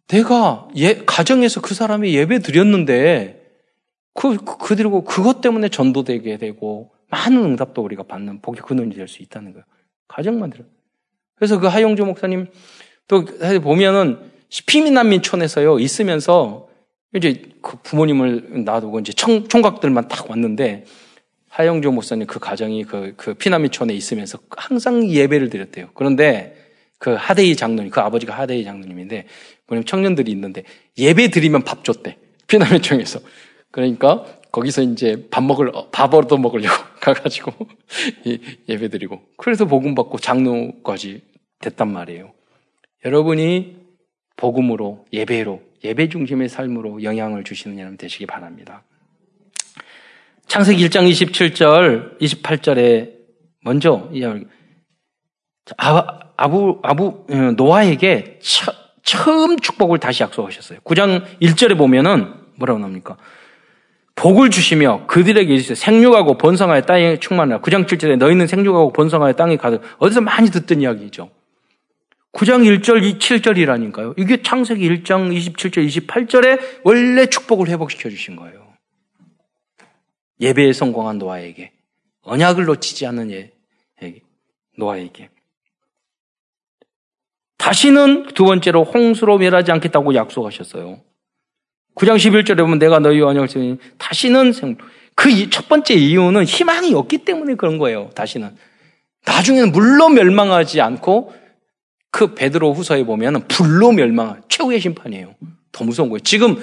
[0.07, 3.41] 내가 예, 가정에서 그 사람이 예배 드렸는데
[4.13, 9.23] 그, 그, 그리고 그것 때문에 전도되게 되고 많은 응답도 우리가 받는 복의 근원이 될 수
[9.23, 9.65] 있다는 거예요.
[10.07, 10.63] 가정만 들어.
[11.35, 12.47] 그래서 그 하용주 목사님
[13.07, 13.25] 또
[13.61, 14.19] 보면은
[14.67, 16.67] 피민난민촌에서요 있으면서
[17.15, 20.85] 이제 그 부모님을 놔두고 이제 청, 총각들만 딱 왔는데
[21.49, 25.89] 하영조 목사님 그 가정이 그, 그 피난민촌에 있으면서 항상 예배를 드렸대요.
[25.93, 26.55] 그런데
[26.99, 29.25] 그 하대희 장로님, 그 아버지가 하대희 장로님인데
[29.67, 30.63] 뭐냐면 청년들이 있는데
[30.97, 32.17] 예배 드리면 밥 줬대.
[32.47, 33.19] 피난민청에서.
[33.71, 37.51] 그러니까 거기서 이제 밥 먹을, 밥 얻어 먹으려고 가가지고
[38.69, 39.21] 예배 드리고.
[39.37, 41.21] 그래서 복음 받고 장로까지
[41.59, 42.34] 됐단 말이에요.
[43.05, 43.77] 여러분이
[44.35, 48.83] 복음으로, 예배로, 예배 중심의 삶으로 영향을 주시는 여러분 되시기 바랍니다.
[50.47, 53.11] 창세기 1장 27절, 28절에
[53.61, 54.09] 먼저
[55.77, 60.79] 아, 아부, 아부, 어, 노아에게 첫, 처음 축복을 다시 약속하셨어요.
[60.79, 63.17] 9장 1절에 보면은 뭐라고 나옵니까?
[64.15, 67.61] 복을 주시며 그들에게 이르시되 생육하고 번성하여 땅에 충만하라.
[67.61, 71.29] 9장 7절에 너희는 생육하고 번성하여 땅에 가득 어디서 많이 듣던 이야기죠.
[72.35, 74.13] 9장 1절, 7절이라니까요.
[74.17, 78.73] 이게 창세기 1장 27절, 28절에 원래 축복을 회복시켜 주신 거예요.
[80.41, 81.71] 예배에 성공한 노아에게.
[82.23, 83.51] 언약을 놓치지 않는 예,
[84.77, 85.29] 노아에게.
[87.57, 90.99] 다시는 두 번째로 홍수로 멸하지 않겠다고 약속하셨어요.
[91.95, 94.75] 9장 11절에 보면 내가 너희 언약을 쓰니 다시는 생,
[95.15, 98.09] 그 첫 번째 이유는 희망이 없기 때문에 그런 거예요.
[98.13, 98.57] 다시는.
[99.25, 101.44] 나중에는 물로 멸망하지 않고
[102.15, 105.35] 그 베드로 후서에 보면 불로 멸망, 최후의 심판이에요.
[105.73, 106.19] 더 무서운 거예요.
[106.19, 106.55] 지금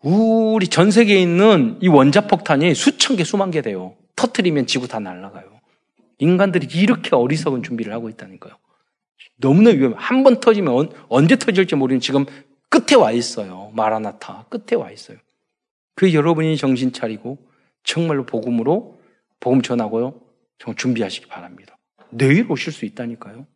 [0.00, 3.96] 우리 전 세계에 있는 이 원자폭탄이 수천 개, 수만 개 돼요.
[4.14, 5.46] 터트리면 지구 다 날아가요.
[6.18, 8.56] 인간들이 이렇게 어리석은 준비를 하고 있다니까요.
[9.38, 9.96] 너무나 위험해.
[9.98, 12.24] 한 번 터지면 언제 터질지 모르는 지금
[12.68, 13.72] 끝에 와 있어요.
[13.74, 14.46] 마라나타.
[14.48, 15.18] 끝에 와 있어요.
[15.96, 17.38] 그 여러분이 정신 차리고
[17.82, 19.00] 정말로 복음으로
[19.40, 20.20] 복음 전하고요.
[20.58, 21.76] 정말 준비하시기 바랍니다.
[22.10, 23.48] 내일 오실 수 있다니까요.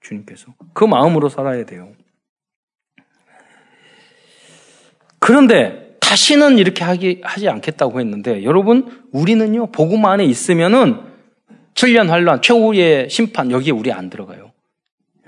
[0.00, 0.54] 주님께서.
[0.72, 1.92] 그 마음으로 살아야 돼요.
[5.18, 11.00] 그런데 다시는 이렇게 하기, 하지 않겠다고 했는데, 여러분, 우리는요, 복음 안에 있으면은,
[11.74, 14.50] 7년 환란, 최후의 심판, 여기에 우리 안 들어가요.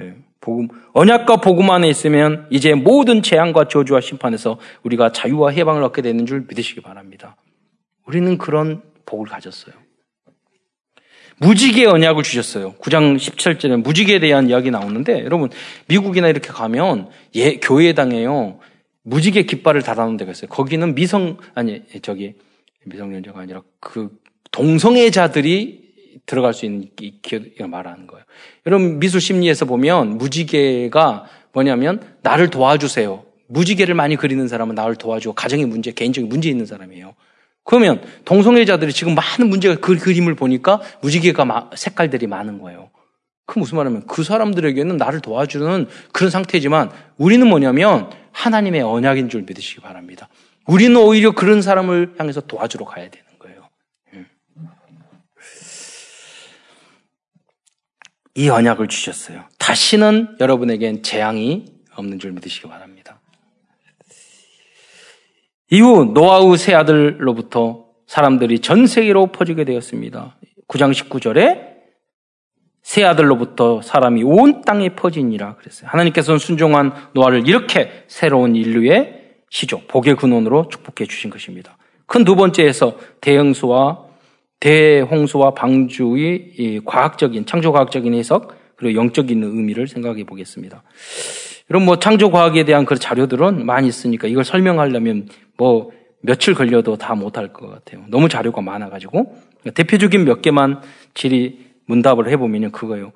[0.01, 6.03] 예, 복음, 언약과 복음 안에 있으면, 이제 모든 재앙과 저주와 심판에서 우리가 자유와 해방을 얻게
[6.03, 7.37] 되는 줄 믿으시기 바랍니다.
[8.07, 9.82] 우리는 그런 복을 가졌어요.
[11.39, 12.75] 무지개 언약을 주셨어요.
[12.75, 15.51] 9장 17절에 무지개에 대한 이야기 나오는데, 여러분,
[15.87, 18.59] 미국이나 이렇게 가면, 예, 교회당에요.
[19.03, 20.49] 무지개 깃발을 달아놓은 데가 있어요.
[20.49, 22.35] 거기는 미성, 아니, 저기,
[22.85, 24.11] 미성년자가 아니라 그
[24.53, 25.83] 동성애자들이
[26.27, 26.89] 들어갈 수 있는
[27.23, 28.25] 기회를 말하는 거예요.
[28.67, 33.25] 여러분, 미술 심리에서 보면 무지개가 뭐냐면 나를 도와주세요.
[33.49, 37.15] 무지개를 많이 그리는 사람은 나를 도와주고 가정의 문제, 개인적인 문제 있는 사람이에요.
[37.65, 42.91] 그러면 동성애자들이 지금 많은 문제가 그 그림을 보니까 무지개가 색깔들이 많은 거예요.
[43.47, 49.81] 그 무슨 말하면 그 사람들에게는 나를 도와주는 그런 상태지만 우리는 뭐냐면 하나님의 언약인 줄 믿으시기
[49.81, 50.29] 바랍니다.
[50.67, 53.69] 우리는 오히려 그런 사람을 향해서 도와주러 가야 되는 거예요.
[54.15, 54.27] 음.
[58.35, 59.45] 이 언약을 주셨어요.
[59.59, 63.21] 다시는 여러분에겐 재앙이 없는 줄 믿으시기 바랍니다.
[65.73, 70.37] 이후 노아우 세 아들로부터 사람들이 전 세계로 퍼지게 되었습니다.
[70.69, 71.73] 9장 19절에
[72.83, 75.89] 세 아들로부터 사람이 온 땅에 퍼지니라 그랬어요.
[75.89, 81.79] 하나님께서는 순종한 노아를 이렇게 새로운 인류의 시조, 복의 근원으로 축복해 주신 것입니다.
[82.05, 84.05] 큰 두 번째에서 대형수와
[84.61, 90.83] 대홍수와 방주의 과학적인, 창조과학적인 해석, 그리고 영적인 의미를 생각해 보겠습니다.
[91.73, 97.51] 여러분, 뭐, 창조과학에 대한 그 자료들은 많이 있으니까 이걸 설명하려면 뭐, 며칠 걸려도 다 못할
[97.55, 98.05] 것 같아요.
[98.09, 99.35] 너무 자료가 많아가지고.
[99.73, 100.83] 대표적인 몇 개만
[101.15, 101.57] 질의
[101.87, 103.13] 문답을 해보면요, 그거예요.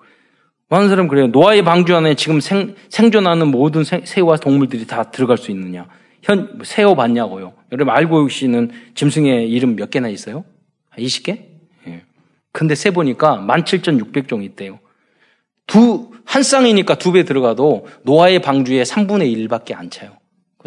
[0.71, 1.27] 많은 사람 그래요.
[1.27, 5.87] 노아의 방주 안에 지금 생, 생존하는 모든 새, 새와 동물들이 다 들어갈 수 있느냐.
[6.23, 7.53] 현, 새우 봤냐고요.
[7.73, 10.47] 여러분 알고 계시는 짐승의 이름 몇 개나 있어요?
[10.97, 11.43] 20개?
[11.89, 12.03] 예.
[12.53, 14.79] 근데 세 보니까 17,600종 있대요.
[15.67, 20.19] 두, 한 쌍이니까 두 배 들어가도 노아의 방주에 3분의 1밖에 안 차요.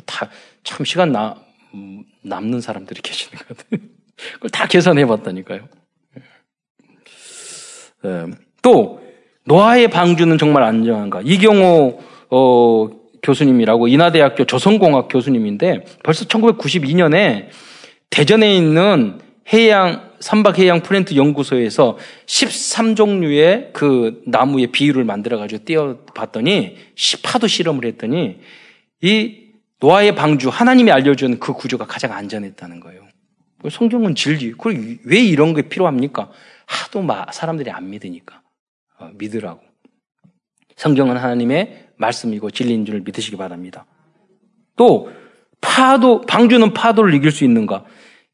[0.05, 0.29] 다,
[0.63, 1.35] 참 시간 나,
[1.73, 3.81] 음, 남는 사람들이 계시는 것 같아요.
[4.35, 5.67] 그걸 다 계산해 봤다니까요.
[8.05, 8.25] 예.
[8.61, 9.01] 또
[9.45, 11.21] 노아의 방주는 정말 안정한가?
[11.23, 12.89] 이경호 어,
[13.21, 17.47] 교수님이라고 인하대학교 조선공학 교수님인데 벌써 1992년에
[18.09, 19.19] 대전에 있는
[19.51, 26.77] 해양 삼박해양 플랜트 연구소에서 13종류의 그 나무의 비율을 만들어 가지고 띄어 봤더니
[27.23, 28.39] 파도 실험을 했더니
[29.01, 29.49] 이
[29.79, 33.07] 노아의 방주 하나님이 알려준 그 구조가 가장 안전했다는 거예요.
[33.69, 34.53] 성경은 진리.
[34.53, 36.31] 그왜 이런 게 필요합니까?
[36.65, 38.41] 하도 사람들이 안 믿으니까.
[38.99, 39.61] 어, 믿으라고.
[40.75, 43.85] 성경은 하나님의 말씀이고 진리인 줄 믿으시기 바랍니다.
[44.75, 45.11] 또
[45.59, 47.83] 파도 방주는 파도를 이길 수 있는가?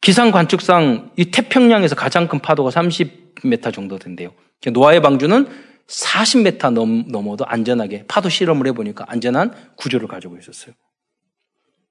[0.01, 4.31] 기상 관측상 이 태평양에서 가장 큰 파도가 30m 정도 된대요.
[4.71, 5.47] 노아의 방주는
[5.87, 10.73] 40m 넘, 넘어도 안전하게 파도 실험을 해보니까 안전한 구조를 가지고 있었어요.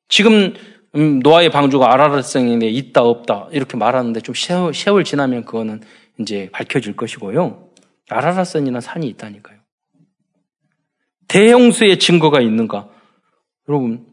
[0.09, 0.55] 지금
[0.97, 5.81] 음, 노아의 방주가 아라라성에 있다 없다 이렇게 말하는데 좀 세월, 세월 지나면 그거는
[6.21, 7.71] 이제 밝혀질 것이고요.
[8.11, 9.59] 아라라산이나 산이 있다니까요.
[11.27, 12.89] 대형수의 증거가 있는가?
[13.69, 14.07] 여러분,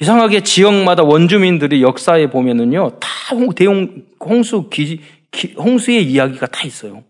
[0.00, 3.08] 이상하게 지역마다 원주민들이 역사에 보면은요, 다
[3.54, 7.04] 대형 홍수 기, 기, 홍수의 이야기가 다 있어요.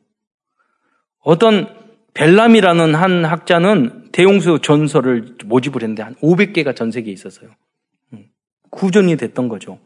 [1.21, 1.69] 어떤
[2.15, 7.51] 벨람이라는 한 학자는 대홍수 전설을 모집을 했는데 한 500개가 전 세계에 있었어요.
[8.13, 8.25] 음,
[8.71, 9.79] 구전이 됐던 거죠.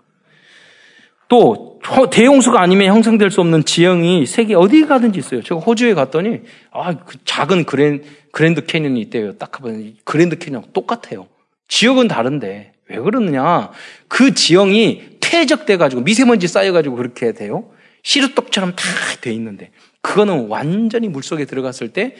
[1.28, 1.80] 또
[2.10, 5.42] 대용수가 아니면 형성될 수 없는 지형이 세계 어디 가든지 있어요.
[5.42, 6.40] 제가 호주에 갔더니
[6.70, 8.02] 아, 그 작은 그랜,
[8.32, 9.36] 그랜드 캐년이 있대요.
[9.36, 11.26] 딱 가보니 그랜드 캐년 똑같아요.
[11.68, 13.70] 지역은 다른데 왜 그러느냐?
[14.08, 17.70] 그 지형이 퇴적돼 가지고 미세먼지 쌓여 가지고 그렇게 돼요.
[18.02, 18.84] 시루떡처럼 다
[19.20, 19.70] 돼 있는데
[20.02, 22.14] 그거는 완전히 물 속에 들어갔을 때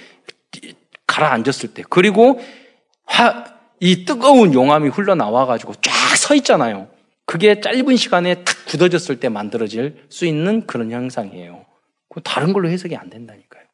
[1.07, 2.41] 가라앉았을 때 그리고
[3.05, 3.45] 화,
[3.79, 6.89] 이 뜨거운 용암이 흘러나와 가지고 쫙 서 있잖아요.
[7.27, 11.67] 그게 짧은 시간에 탁 굳어졌을 때 만들어질 수 있는 그런 현상이에요.
[12.23, 13.65] 다른 걸로 해석이 안 된다니까요.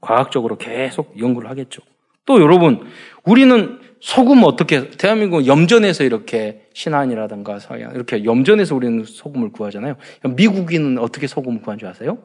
[0.00, 1.82] 과학적으로 계속 연구를 하겠죠.
[2.26, 2.86] 또 여러분,
[3.24, 7.58] 우리는 소금 어떻게, 대한민국 염전에서 이렇게 신안이라든가
[7.94, 9.96] 이렇게 염전에서 우리는 소금을 구하잖아요.
[10.36, 12.18] 미국인은 어떻게 소금을 구한 줄 아세요?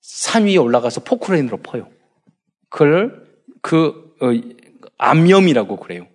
[0.00, 1.88] 산 위에 올라가서 포크레인으로 퍼요.
[2.68, 3.26] 그걸,
[3.62, 4.28] 그, 어,
[4.98, 6.06] 암염이라고 그래요.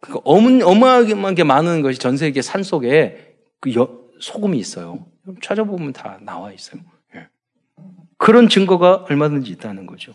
[0.00, 3.88] 그 어마어마하게 많은 것이 전 세계 산 속에 그 여,
[4.20, 5.06] 소금이 있어요.
[5.42, 6.82] 찾아보면 다 나와 있어요.
[7.14, 7.28] 예.
[8.18, 10.12] 그런 증거가 얼마든지 있다는 거죠.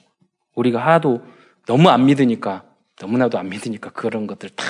[0.55, 1.23] 우리가 하도
[1.65, 2.65] 너무 안 믿으니까,
[3.01, 4.65] 너무나도 안 믿으니까 그런 것들 다,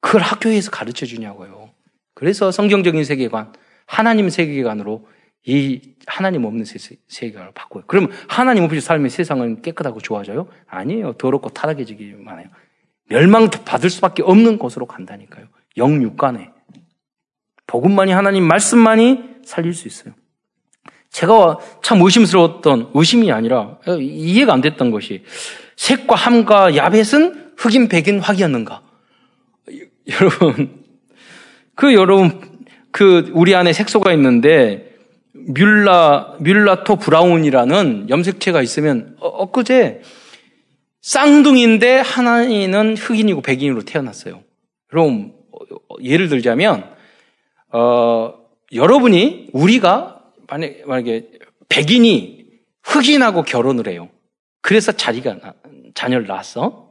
[0.00, 1.70] 그 그걸 학교에서 가르쳐 주냐고요.
[2.14, 3.52] 그래서 성경적인 세계관,
[3.86, 5.06] 하나님 세계관으로
[5.44, 6.64] 이 하나님 없는
[7.08, 7.84] 세계관을 바꿔요.
[7.86, 10.48] 그러면 하나님 없이 살면 세상은 깨끗하고 좋아져요?
[10.66, 11.14] 아니에요.
[11.14, 12.48] 더럽고 타락해지기만 해요.
[13.08, 15.46] 멸망 받을 수밖에 없는 곳으로 간다니까요.
[15.76, 16.50] 영육간에.
[17.66, 20.14] 복음만이 하나님 말씀만이 살릴 수 있어요.
[21.10, 25.24] 제가 참 의심스러웠던 의심이 아니라 이해가 안 됐던 것이
[25.82, 28.82] 색과 함과 야벳은 흑인 백인 확이었는가?
[30.10, 30.84] 여러분
[31.74, 32.40] 그 여러분
[32.92, 34.94] 그 우리 안에 색소가 있는데
[35.32, 40.02] mula mulatto brown이라는 염색체가 있으면 어, 엊그제
[41.00, 44.40] 쌍둥이인데 하나는 흑인이고 백인으로 태어났어요.
[44.86, 45.32] 그럼
[46.00, 46.88] 예를 들자면
[47.72, 48.34] 어,
[48.72, 51.28] 여러분이 우리가 만약, 만약에
[51.68, 52.44] 백인이
[52.84, 54.08] 흑인하고 결혼을 해요.
[54.60, 55.38] 그래서 자리가
[55.94, 56.90] 자녀를 낳았어.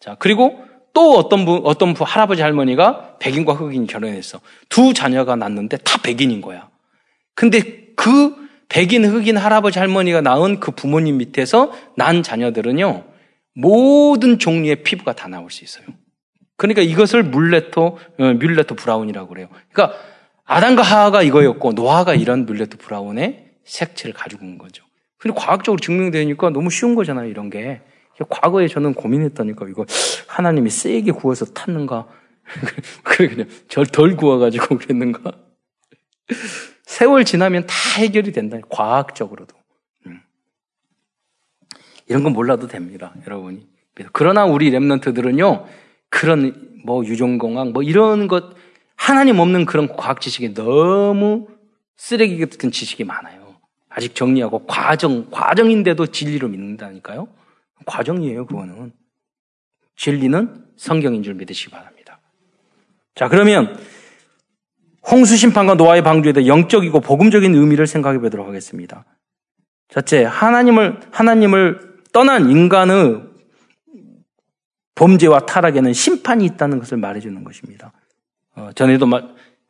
[0.00, 4.40] 자 그리고 또 어떤 분 어떤 부 할아버지 할머니가 백인과 흑인이 결혼했어.
[4.68, 6.68] 두 자녀가 낳는데 다 백인인 거야.
[7.34, 8.34] 근데 그
[8.68, 13.04] 백인 흑인 할아버지 할머니가 낳은 그 부모님 밑에서 난 자녀들은요
[13.54, 15.86] 모든 종류의 피부가 다 나올 수 있어요.
[16.56, 19.48] 그러니까 이것을 mulatto 어, mulatto brown이라고 그래요.
[19.70, 19.98] 그러니까
[20.44, 24.84] 아담과 하와가 이거였고 노아가 이런 mulatto brown의 색채를 가지고 온 거죠.
[25.18, 27.80] 근데 과학적으로 증명되니까 너무 쉬운 거잖아요, 이런 게.
[28.24, 29.84] 과거에 저는 고민했다니까 이거
[30.26, 32.08] 하나님이 세게 구워서 탔는가?
[33.02, 33.48] 그래 그냥
[33.92, 35.32] 덜 구워가지고 그랬는가?
[36.84, 38.58] 세월 지나면 다 해결이 된다.
[38.68, 39.54] 과학적으로도.
[40.06, 40.20] 음.
[42.08, 43.66] 이런 건 몰라도 됩니다, 여러분이.
[44.12, 45.66] 그러나 우리 랩런트들은요,
[46.08, 48.54] 그런 뭐 유전공학 뭐 이런 것
[48.94, 51.48] 하나님 없는 그런 과학 지식이 너무
[51.96, 53.56] 쓰레기 같은 지식이 많아요.
[53.88, 57.28] 아직 정리하고 과정 과정인데도 진리로 믿는다니까요.
[57.84, 58.92] 과정이에요, 그거는.
[59.96, 62.20] 진리는 성경인 줄 믿으시기 바랍니다.
[63.14, 63.78] 자, 그러면
[65.10, 69.04] 홍수 심판과 노아의 방주에 대해 영적이고 복음적인 의미를 생각해 보도록 하겠습니다.
[69.88, 73.22] 첫째, 하나님을 하나님을 떠난 인간의
[74.94, 77.92] 범죄와 타락에는 심판이 있다는 것을 말해 주는 것입니다.
[78.56, 79.22] 어, 전에도 마,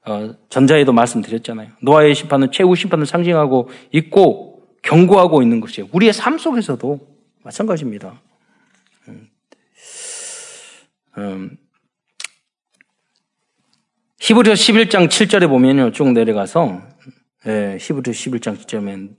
[0.07, 1.71] 어, 전자에도 말씀드렸잖아요.
[1.83, 5.89] 노아의 심판은 최후 심판을 상징하고 있고 경고하고 있는 것이에요.
[5.93, 7.16] 우리의 삶 속에서도
[7.47, 8.21] 마찬가지입니다.
[9.07, 9.31] 음,
[11.19, 11.57] 음,
[14.19, 15.93] 히브리서 11장 7절에 보면요.
[15.93, 16.83] 쭉 내려가서
[17.47, 19.15] 예, 히브리서 11장 7절에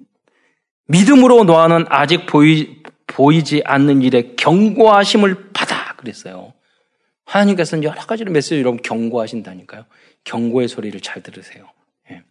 [0.88, 6.53] 믿음으로 노아는 아직 보이, 보이지 않는 일에 경고하심을 받아 그랬어요.
[7.23, 9.86] 하나님께서는 여러 가지로 메시지 여러분 경고하신다니까요.
[10.25, 11.69] 경고의 소리를 잘 들으세요.
[12.11, 12.23] 예.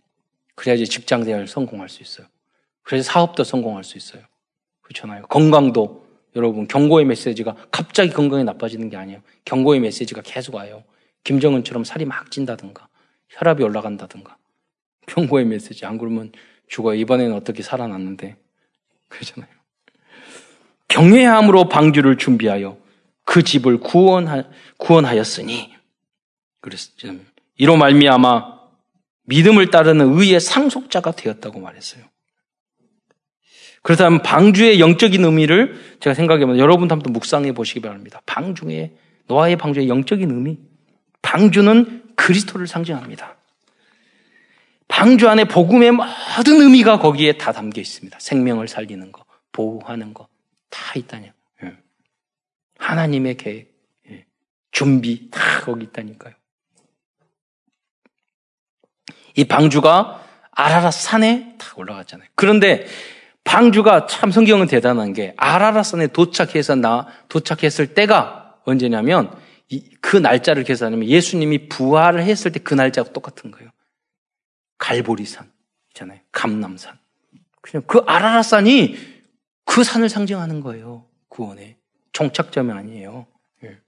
[0.57, 2.27] 그래야지 직장 생활 성공할 수 있어요.
[2.83, 4.23] 그래서 사업도 성공할 수 있어요.
[4.87, 5.23] 그렇잖아요.
[5.23, 6.07] 건강도
[6.37, 9.21] 여러분 경고의 메시지가 갑자기 건강이 나빠지는 게 아니에요.
[9.45, 10.85] 경고의 메시지가 계속 와요.
[11.25, 12.89] 김정은처럼 살이 막 찐다든가
[13.31, 14.37] 혈압이 올라간다든가
[15.07, 16.31] 경고의 메시지 안 그러면
[16.69, 16.99] 죽어요.
[17.01, 18.37] 이번에는 어떻게 살아났는데
[19.09, 19.51] 그러잖아요.
[20.89, 22.79] 경외함으로 방주를 준비하여
[23.25, 24.45] 그 집을 구원하,
[24.79, 25.75] 구원하였으니
[26.61, 27.17] 그랬어요.
[27.59, 28.57] 이로 말미암아
[29.25, 32.05] 믿음을 따르는 의의 상속자가 되었다고 말했어요.
[33.87, 38.21] 그렇다면 방주의 영적인 의미를 제가 생각해보면 여러분도 한번 묵상해 보시기 바랍니다.
[38.27, 38.93] 방주의
[39.29, 40.59] 노아의 방주의 영적인 의미.
[41.23, 43.37] 방주는 그리스도를 상징합니다.
[44.89, 48.19] 방주 안에 복음의 모든 의미가 거기에 다 담겨 있습니다.
[48.19, 50.27] 생명을 살리는 거, 보호하는 거
[50.77, 51.33] 다 있다냐.
[51.65, 51.77] 예.
[52.79, 53.73] 하나님의 계획,
[54.11, 54.27] 예.
[54.71, 56.35] 준비 다 거기 있다니까요.
[59.37, 62.29] 이 방주가 아라라 산에 다 올라갔잖아요.
[62.35, 62.87] 그런데
[63.47, 69.33] 방주가 참 성경은 대단한 게 아라라산에 도착해서 나 도착했을 때가 언제냐면
[69.69, 73.71] 이, 그 날짜를 계산하면 예수님이 부활을 했을 때 그 날짜가 똑같은 거예요.
[74.79, 75.51] 갈보리산
[75.91, 76.21] 있잖아요.
[76.33, 76.99] 감남산.
[77.63, 78.97] 그냥 그 아라라산이
[79.65, 81.07] 그 산을 상징하는 거예요.
[81.29, 81.77] 구원의
[82.13, 83.27] 종착점이 아니에요.
[83.63, 83.79] 예.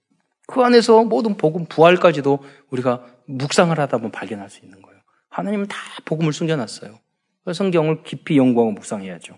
[0.46, 5.00] 그 안에서 모든 복음 부활까지도 우리가 묵상을 하다 보면 발견할 수 있는 거예요.
[5.30, 6.98] 하나님은 다 복음을 숨겨놨어요.
[7.52, 9.36] 성경을 깊이 연구하고 묵상해야죠.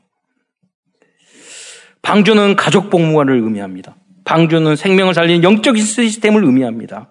[2.03, 3.97] 방주는 가족 복무관을 의미합니다.
[4.25, 7.09] 방주는 생명을 살리는 영적인 시스템을 의미합니다.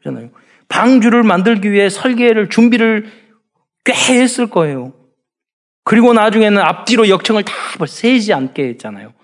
[0.00, 0.30] 그렇잖아요.
[0.68, 3.10] 방주를 만들기 위해 설계를 준비를
[3.84, 4.92] 꽤 했을 거예요.
[5.84, 7.52] 그리고 나중에는 앞뒤로 역청을 다
[7.86, 9.14] 세지 않게 했잖아요.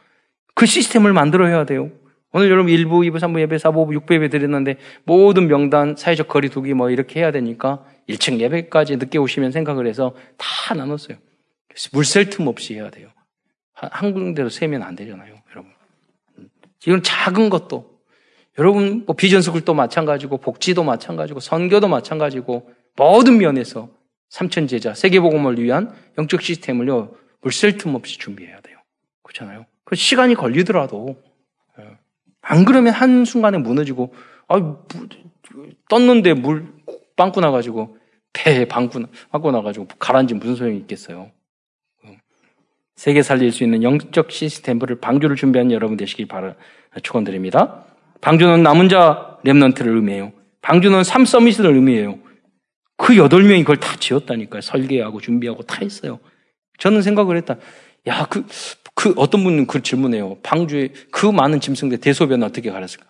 [0.55, 1.91] 그 시스템을 만들어야 돼요.
[2.33, 6.75] 오늘 여러분 1부, 2부, 3부 예배, 4부, 6부 예배 드렸는데 모든 명단, 사회적 거리 두기
[6.75, 11.19] 뭐 이렇게 해야 되니까 1층 예배까지 늦게 오시면 생각을 해서 다 나눴어요.
[11.93, 13.09] 물셀 틈 없이 해야 돼요.
[13.93, 15.73] 한 군데로 세면 안 되잖아요, 여러분.
[16.87, 17.95] 이건 작은 것도
[18.59, 23.89] 여러분, 뭐 비전스쿨도 마찬가지고, 복지도 마찬가지고, 선교도 마찬가지고, 모든 면에서
[24.29, 28.79] 삼천 제자, 세계복음을 위한 영적 시스템을요, 물쓸 틈 없이 준비해야 돼요.
[29.23, 29.67] 그렇잖아요.
[29.85, 31.21] 그 시간이 걸리더라도,
[31.81, 31.99] 예.
[32.41, 34.15] 안 그러면 한 순간에 무너지고,
[34.47, 34.77] 아,
[35.89, 36.73] 떴는데 물
[37.17, 37.99] 빵꾸 나가지고,
[38.33, 41.31] 배에 방구, 빵꾸 나가지고 가라앉으면 무슨 소용이 있겠어요.
[42.97, 46.55] 세계 살릴 수 있는 영적 시스템을 방주를 준비한 여러분 되시길 바라
[47.03, 47.85] 축원드립니다.
[48.21, 50.33] 방주는 남은 자 렘넌트를 의미해요.
[50.63, 52.19] 방주는 삼 서밋을 의미해요.
[52.97, 54.61] 그 여덟 명이 그걸 다 지었다니까요.
[54.63, 56.21] 설계하고 준비하고 다 했어요.
[56.79, 57.57] 저는 생각을 했다.
[58.07, 58.47] 야, 그,
[58.95, 60.39] 그 어떤 분은 그 질문해요.
[60.43, 63.07] 방주에 그 많은 짐승들 대소변을 어떻게 가렸을까?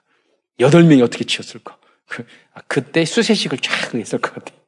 [0.60, 1.76] 여덟 명이 어떻게 지었을까?
[2.06, 2.24] 그,
[2.54, 4.58] 아, 그때 수세식을 쫙 했을 것 같아요.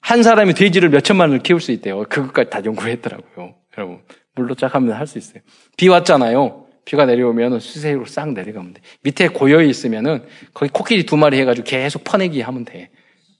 [0.00, 2.04] 한 사람이 돼지를 몇 천만을 키울 수 있대요.
[2.04, 3.56] 그것까지 다 연구했더라고요.
[3.76, 4.02] 여러분,
[4.34, 5.42] 물로 쫙 하면 할 수 있어요.
[5.76, 6.66] 비 왔잖아요.
[6.84, 8.80] 비가 내려오면 수세로 싹 내려가면 돼.
[9.02, 10.24] 밑에 고여 있으면은
[10.54, 12.90] 거기 코끼리 두 마리 해가지고 계속 퍼내기 하면 돼.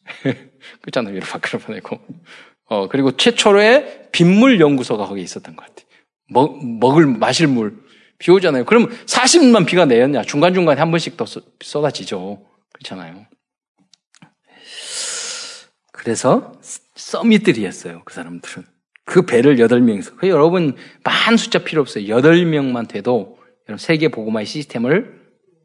[0.83, 1.15] 그렇잖아요.
[1.15, 1.99] 위로 밖으로 보내고.
[2.69, 5.87] 어, 그리고 최초로의 빗물 연구소가 거기 있었던 것 같아요.
[6.29, 7.85] 먹, 먹을, 마실 물.
[8.19, 8.65] 비 오잖아요.
[8.65, 10.23] 그럼 40만 비가 내렸냐?
[10.23, 11.25] 중간중간에 한 번씩 더
[11.61, 12.45] 쏟아지죠.
[12.73, 13.27] 그렇잖아요.
[15.93, 16.53] 그래서
[16.95, 18.03] 서밋들이었어요.
[18.05, 18.65] 그 사람들은.
[19.07, 20.17] 그 배를 8명이서.
[20.17, 22.05] 그 여러분, 많은 숫자 필요 없어요.
[22.05, 23.39] 8명만 돼도
[23.69, 25.23] 여러분 세계 보고마의 시스템을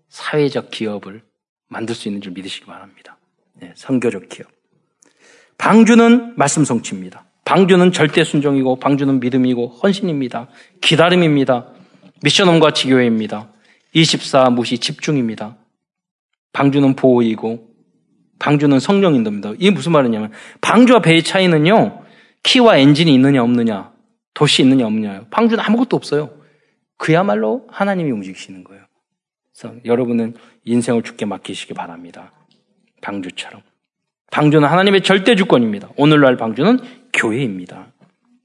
[0.08, 1.24] 사회적 기업을
[1.68, 3.18] 만들 수 있는 줄 믿으시기 바랍니다.
[3.60, 4.48] 네, 선교적 기업.
[5.58, 7.26] 방주는 말씀 성취입니다.
[7.44, 10.48] 방주는 절대 순종이고 방주는 믿음이고 헌신입니다.
[10.82, 11.68] 기다림입니다.
[12.24, 13.52] 미션홈과 지교회입니다.
[13.94, 15.58] 24 무시 집중입니다.
[16.54, 17.70] 방주는 보호이고
[18.40, 19.54] 방주는 성령 인도입니다.
[19.58, 20.32] 이게 무슨 말이냐면
[20.62, 22.01] 방주와 배의 차이는요.
[22.44, 23.92] 키와 엔진이 있느냐 없느냐,
[24.34, 25.26] 도시 있느냐 없느냐.
[25.30, 26.32] 방주는 아무것도 없어요.
[26.98, 28.84] 그야말로 하나님이 움직이시는 거예요.
[29.54, 30.36] 그래서 여러분은
[30.66, 32.32] 인생을 죽게 맡기시기 바랍니다.
[33.02, 33.62] 방주처럼.
[34.32, 35.90] 방주는 하나님의 절대 주권입니다.
[35.98, 36.80] 오늘날 방주는
[37.14, 37.92] 교회입니다.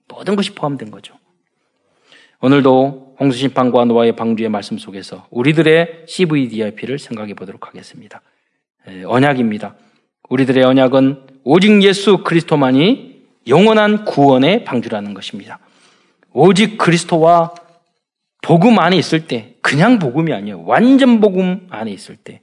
[0.08, 1.14] 모든 것이 포함된 거죠.
[2.40, 8.20] 오늘도 홍수심판과 노아의 방주의 말씀 속에서 우리들의 CVDIP를 생각해 보도록 하겠습니다.
[9.06, 9.76] 언약입니다.
[10.28, 13.15] 우리들의 언약은 오직 예수 그리스도만이
[13.46, 15.58] 영원한 구원의 방주라는 것입니다.
[16.32, 17.54] 오직 그리스도와
[18.42, 20.62] 복음 안에 있을 때, 그냥 복음이 아니에요.
[20.64, 22.42] 완전 복음 안에 있을 때,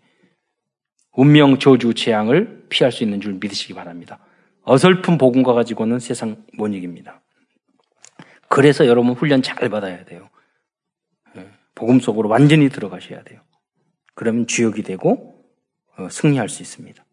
[1.14, 4.20] 운명, 저주, 재앙을 피할 수 있는 줄 믿으시기 바랍니다.
[4.64, 7.22] 어설픈 복음과 가지고는 세상 못 이깁니다.
[8.48, 10.30] 그래서 여러분 훈련 잘 받아야 돼요.
[11.38, 13.42] 예, 복음 속으로 완전히 들어가셔야 돼요.
[14.16, 15.44] 그러면 주역이 되고
[15.98, 17.04] 어, 승리할 수 있습니다.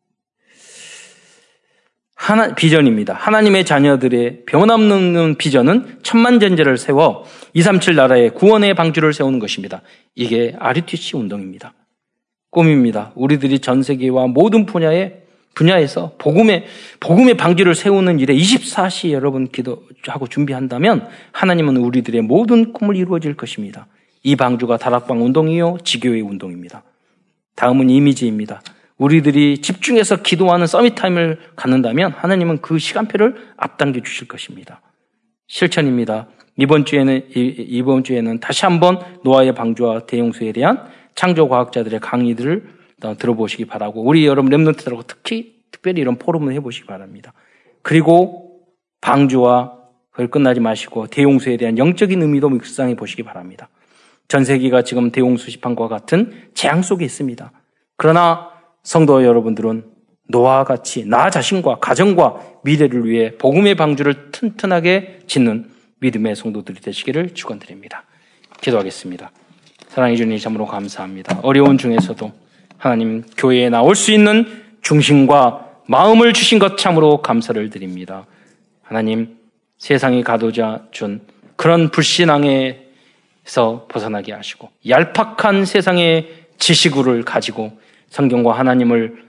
[2.20, 3.14] 하나, 비전입니다.
[3.14, 9.80] 하나님의 자녀들의 변함없는 비전은 천만전제를 세워 237 나라의 구원의 방주를 세우는 것입니다.
[10.14, 11.72] 이게 RUTC 운동입니다.
[12.50, 13.12] 꿈입니다.
[13.14, 15.22] 우리들이 전 세계와 모든 분야에
[15.54, 16.66] 분야에서 복음의
[17.00, 23.86] 복음의 방주를 세우는 일에 24시 여러분 기도하고 준비한다면 하나님은 우리들의 모든 꿈을 이루어질 것입니다.
[24.22, 26.82] 이 방주가 다락방 운동이요 지교회 운동입니다.
[27.56, 28.60] 다음은 이미지입니다.
[29.00, 34.82] 우리들이 집중해서 기도하는 summit time을 갖는다면 하나님은 그 시간표를 앞당겨 주실 것입니다.
[35.48, 36.28] 실천입니다.
[36.58, 40.84] 이번 주에는, 이번 주에는 다시 한번 노아의 방주와 대홍수에 대한
[41.14, 42.64] 창조과학자들의 강의들을
[43.18, 47.32] 들어보시기 바라고, 우리 여러분 랩런트들하고 특히, 특별히 이런 포럼을 해보시기 바랍니다.
[47.80, 48.60] 그리고
[49.00, 49.78] 방주와
[50.10, 53.70] 그걸 끝나지 마시고 대용수에 대한 영적인 의미도 묵상해 보시기 바랍니다.
[54.28, 57.50] 전 세계가 지금 대용수 시판과 같은 재앙 속에 있습니다.
[57.96, 58.49] 그러나
[58.82, 59.84] 성도 여러분들은
[60.28, 65.70] 노아와 같이 나 자신과 가정과 미래를 위해 복음의 방주를 튼튼하게 짓는
[66.00, 68.04] 믿음의 성도들이 되시기를 축원드립니다.
[68.60, 69.32] 기도하겠습니다.
[69.88, 71.40] 사랑해 주님 참으로 감사합니다.
[71.42, 72.32] 어려운 중에서도
[72.78, 74.46] 하나님 교회에 나올 수 있는
[74.82, 78.26] 중심과 마음을 주신 것 참으로 감사를 드립니다.
[78.82, 79.36] 하나님
[79.78, 81.20] 세상이 가도자 준
[81.56, 82.78] 그런 불신앙에서
[83.88, 87.72] 벗어나게 하시고 얄팍한 세상의 지식을 가지고
[88.10, 89.24] 성경과 하나님을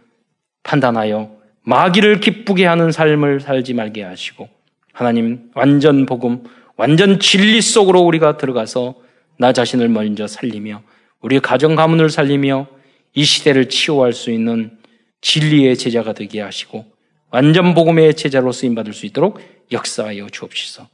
[0.64, 1.32] 판단하여
[1.64, 4.50] 마귀를 기쁘게 하는 삶을 살지 말게 하시고
[4.92, 6.44] 하나님 완전 복음,
[6.76, 8.96] 완전 진리 속으로 우리가 들어가서
[9.38, 10.82] 나 자신을 먼저 살리며
[11.22, 12.68] 우리 가정 가문을 살리며
[13.14, 14.78] 이 시대를 치유할 수 있는
[15.22, 16.86] 진리의 제자가 되게 하시고
[17.30, 19.40] 완전 복음의 제자로 쓰임 받을 수 있도록
[19.72, 20.88] 역사하여 주옵시서.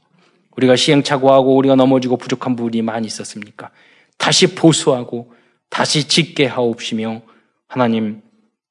[0.56, 3.70] 우리가 시행착오하고 우리가 넘어지고 부족한 부분이 많이 있었습니까?
[4.18, 5.32] 다시 보수하고
[5.70, 7.22] 다시 짓게 하옵시며
[7.68, 8.22] 하나님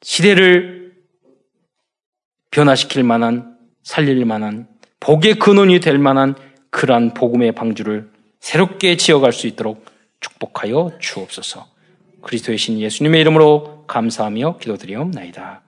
[0.02, 0.96] 시대를
[2.52, 4.68] 변화시킬 만한 살릴 만한
[5.00, 6.36] 복의 근원이 될 만한
[6.72, 9.86] 그러한 복음의 방주를 새롭게 지어갈 수 있도록
[10.20, 11.68] 축복하여 주옵소서.
[12.22, 15.62] 그리스도의 신 예수님의 이름으로 감사하며 기도드리옵나이다.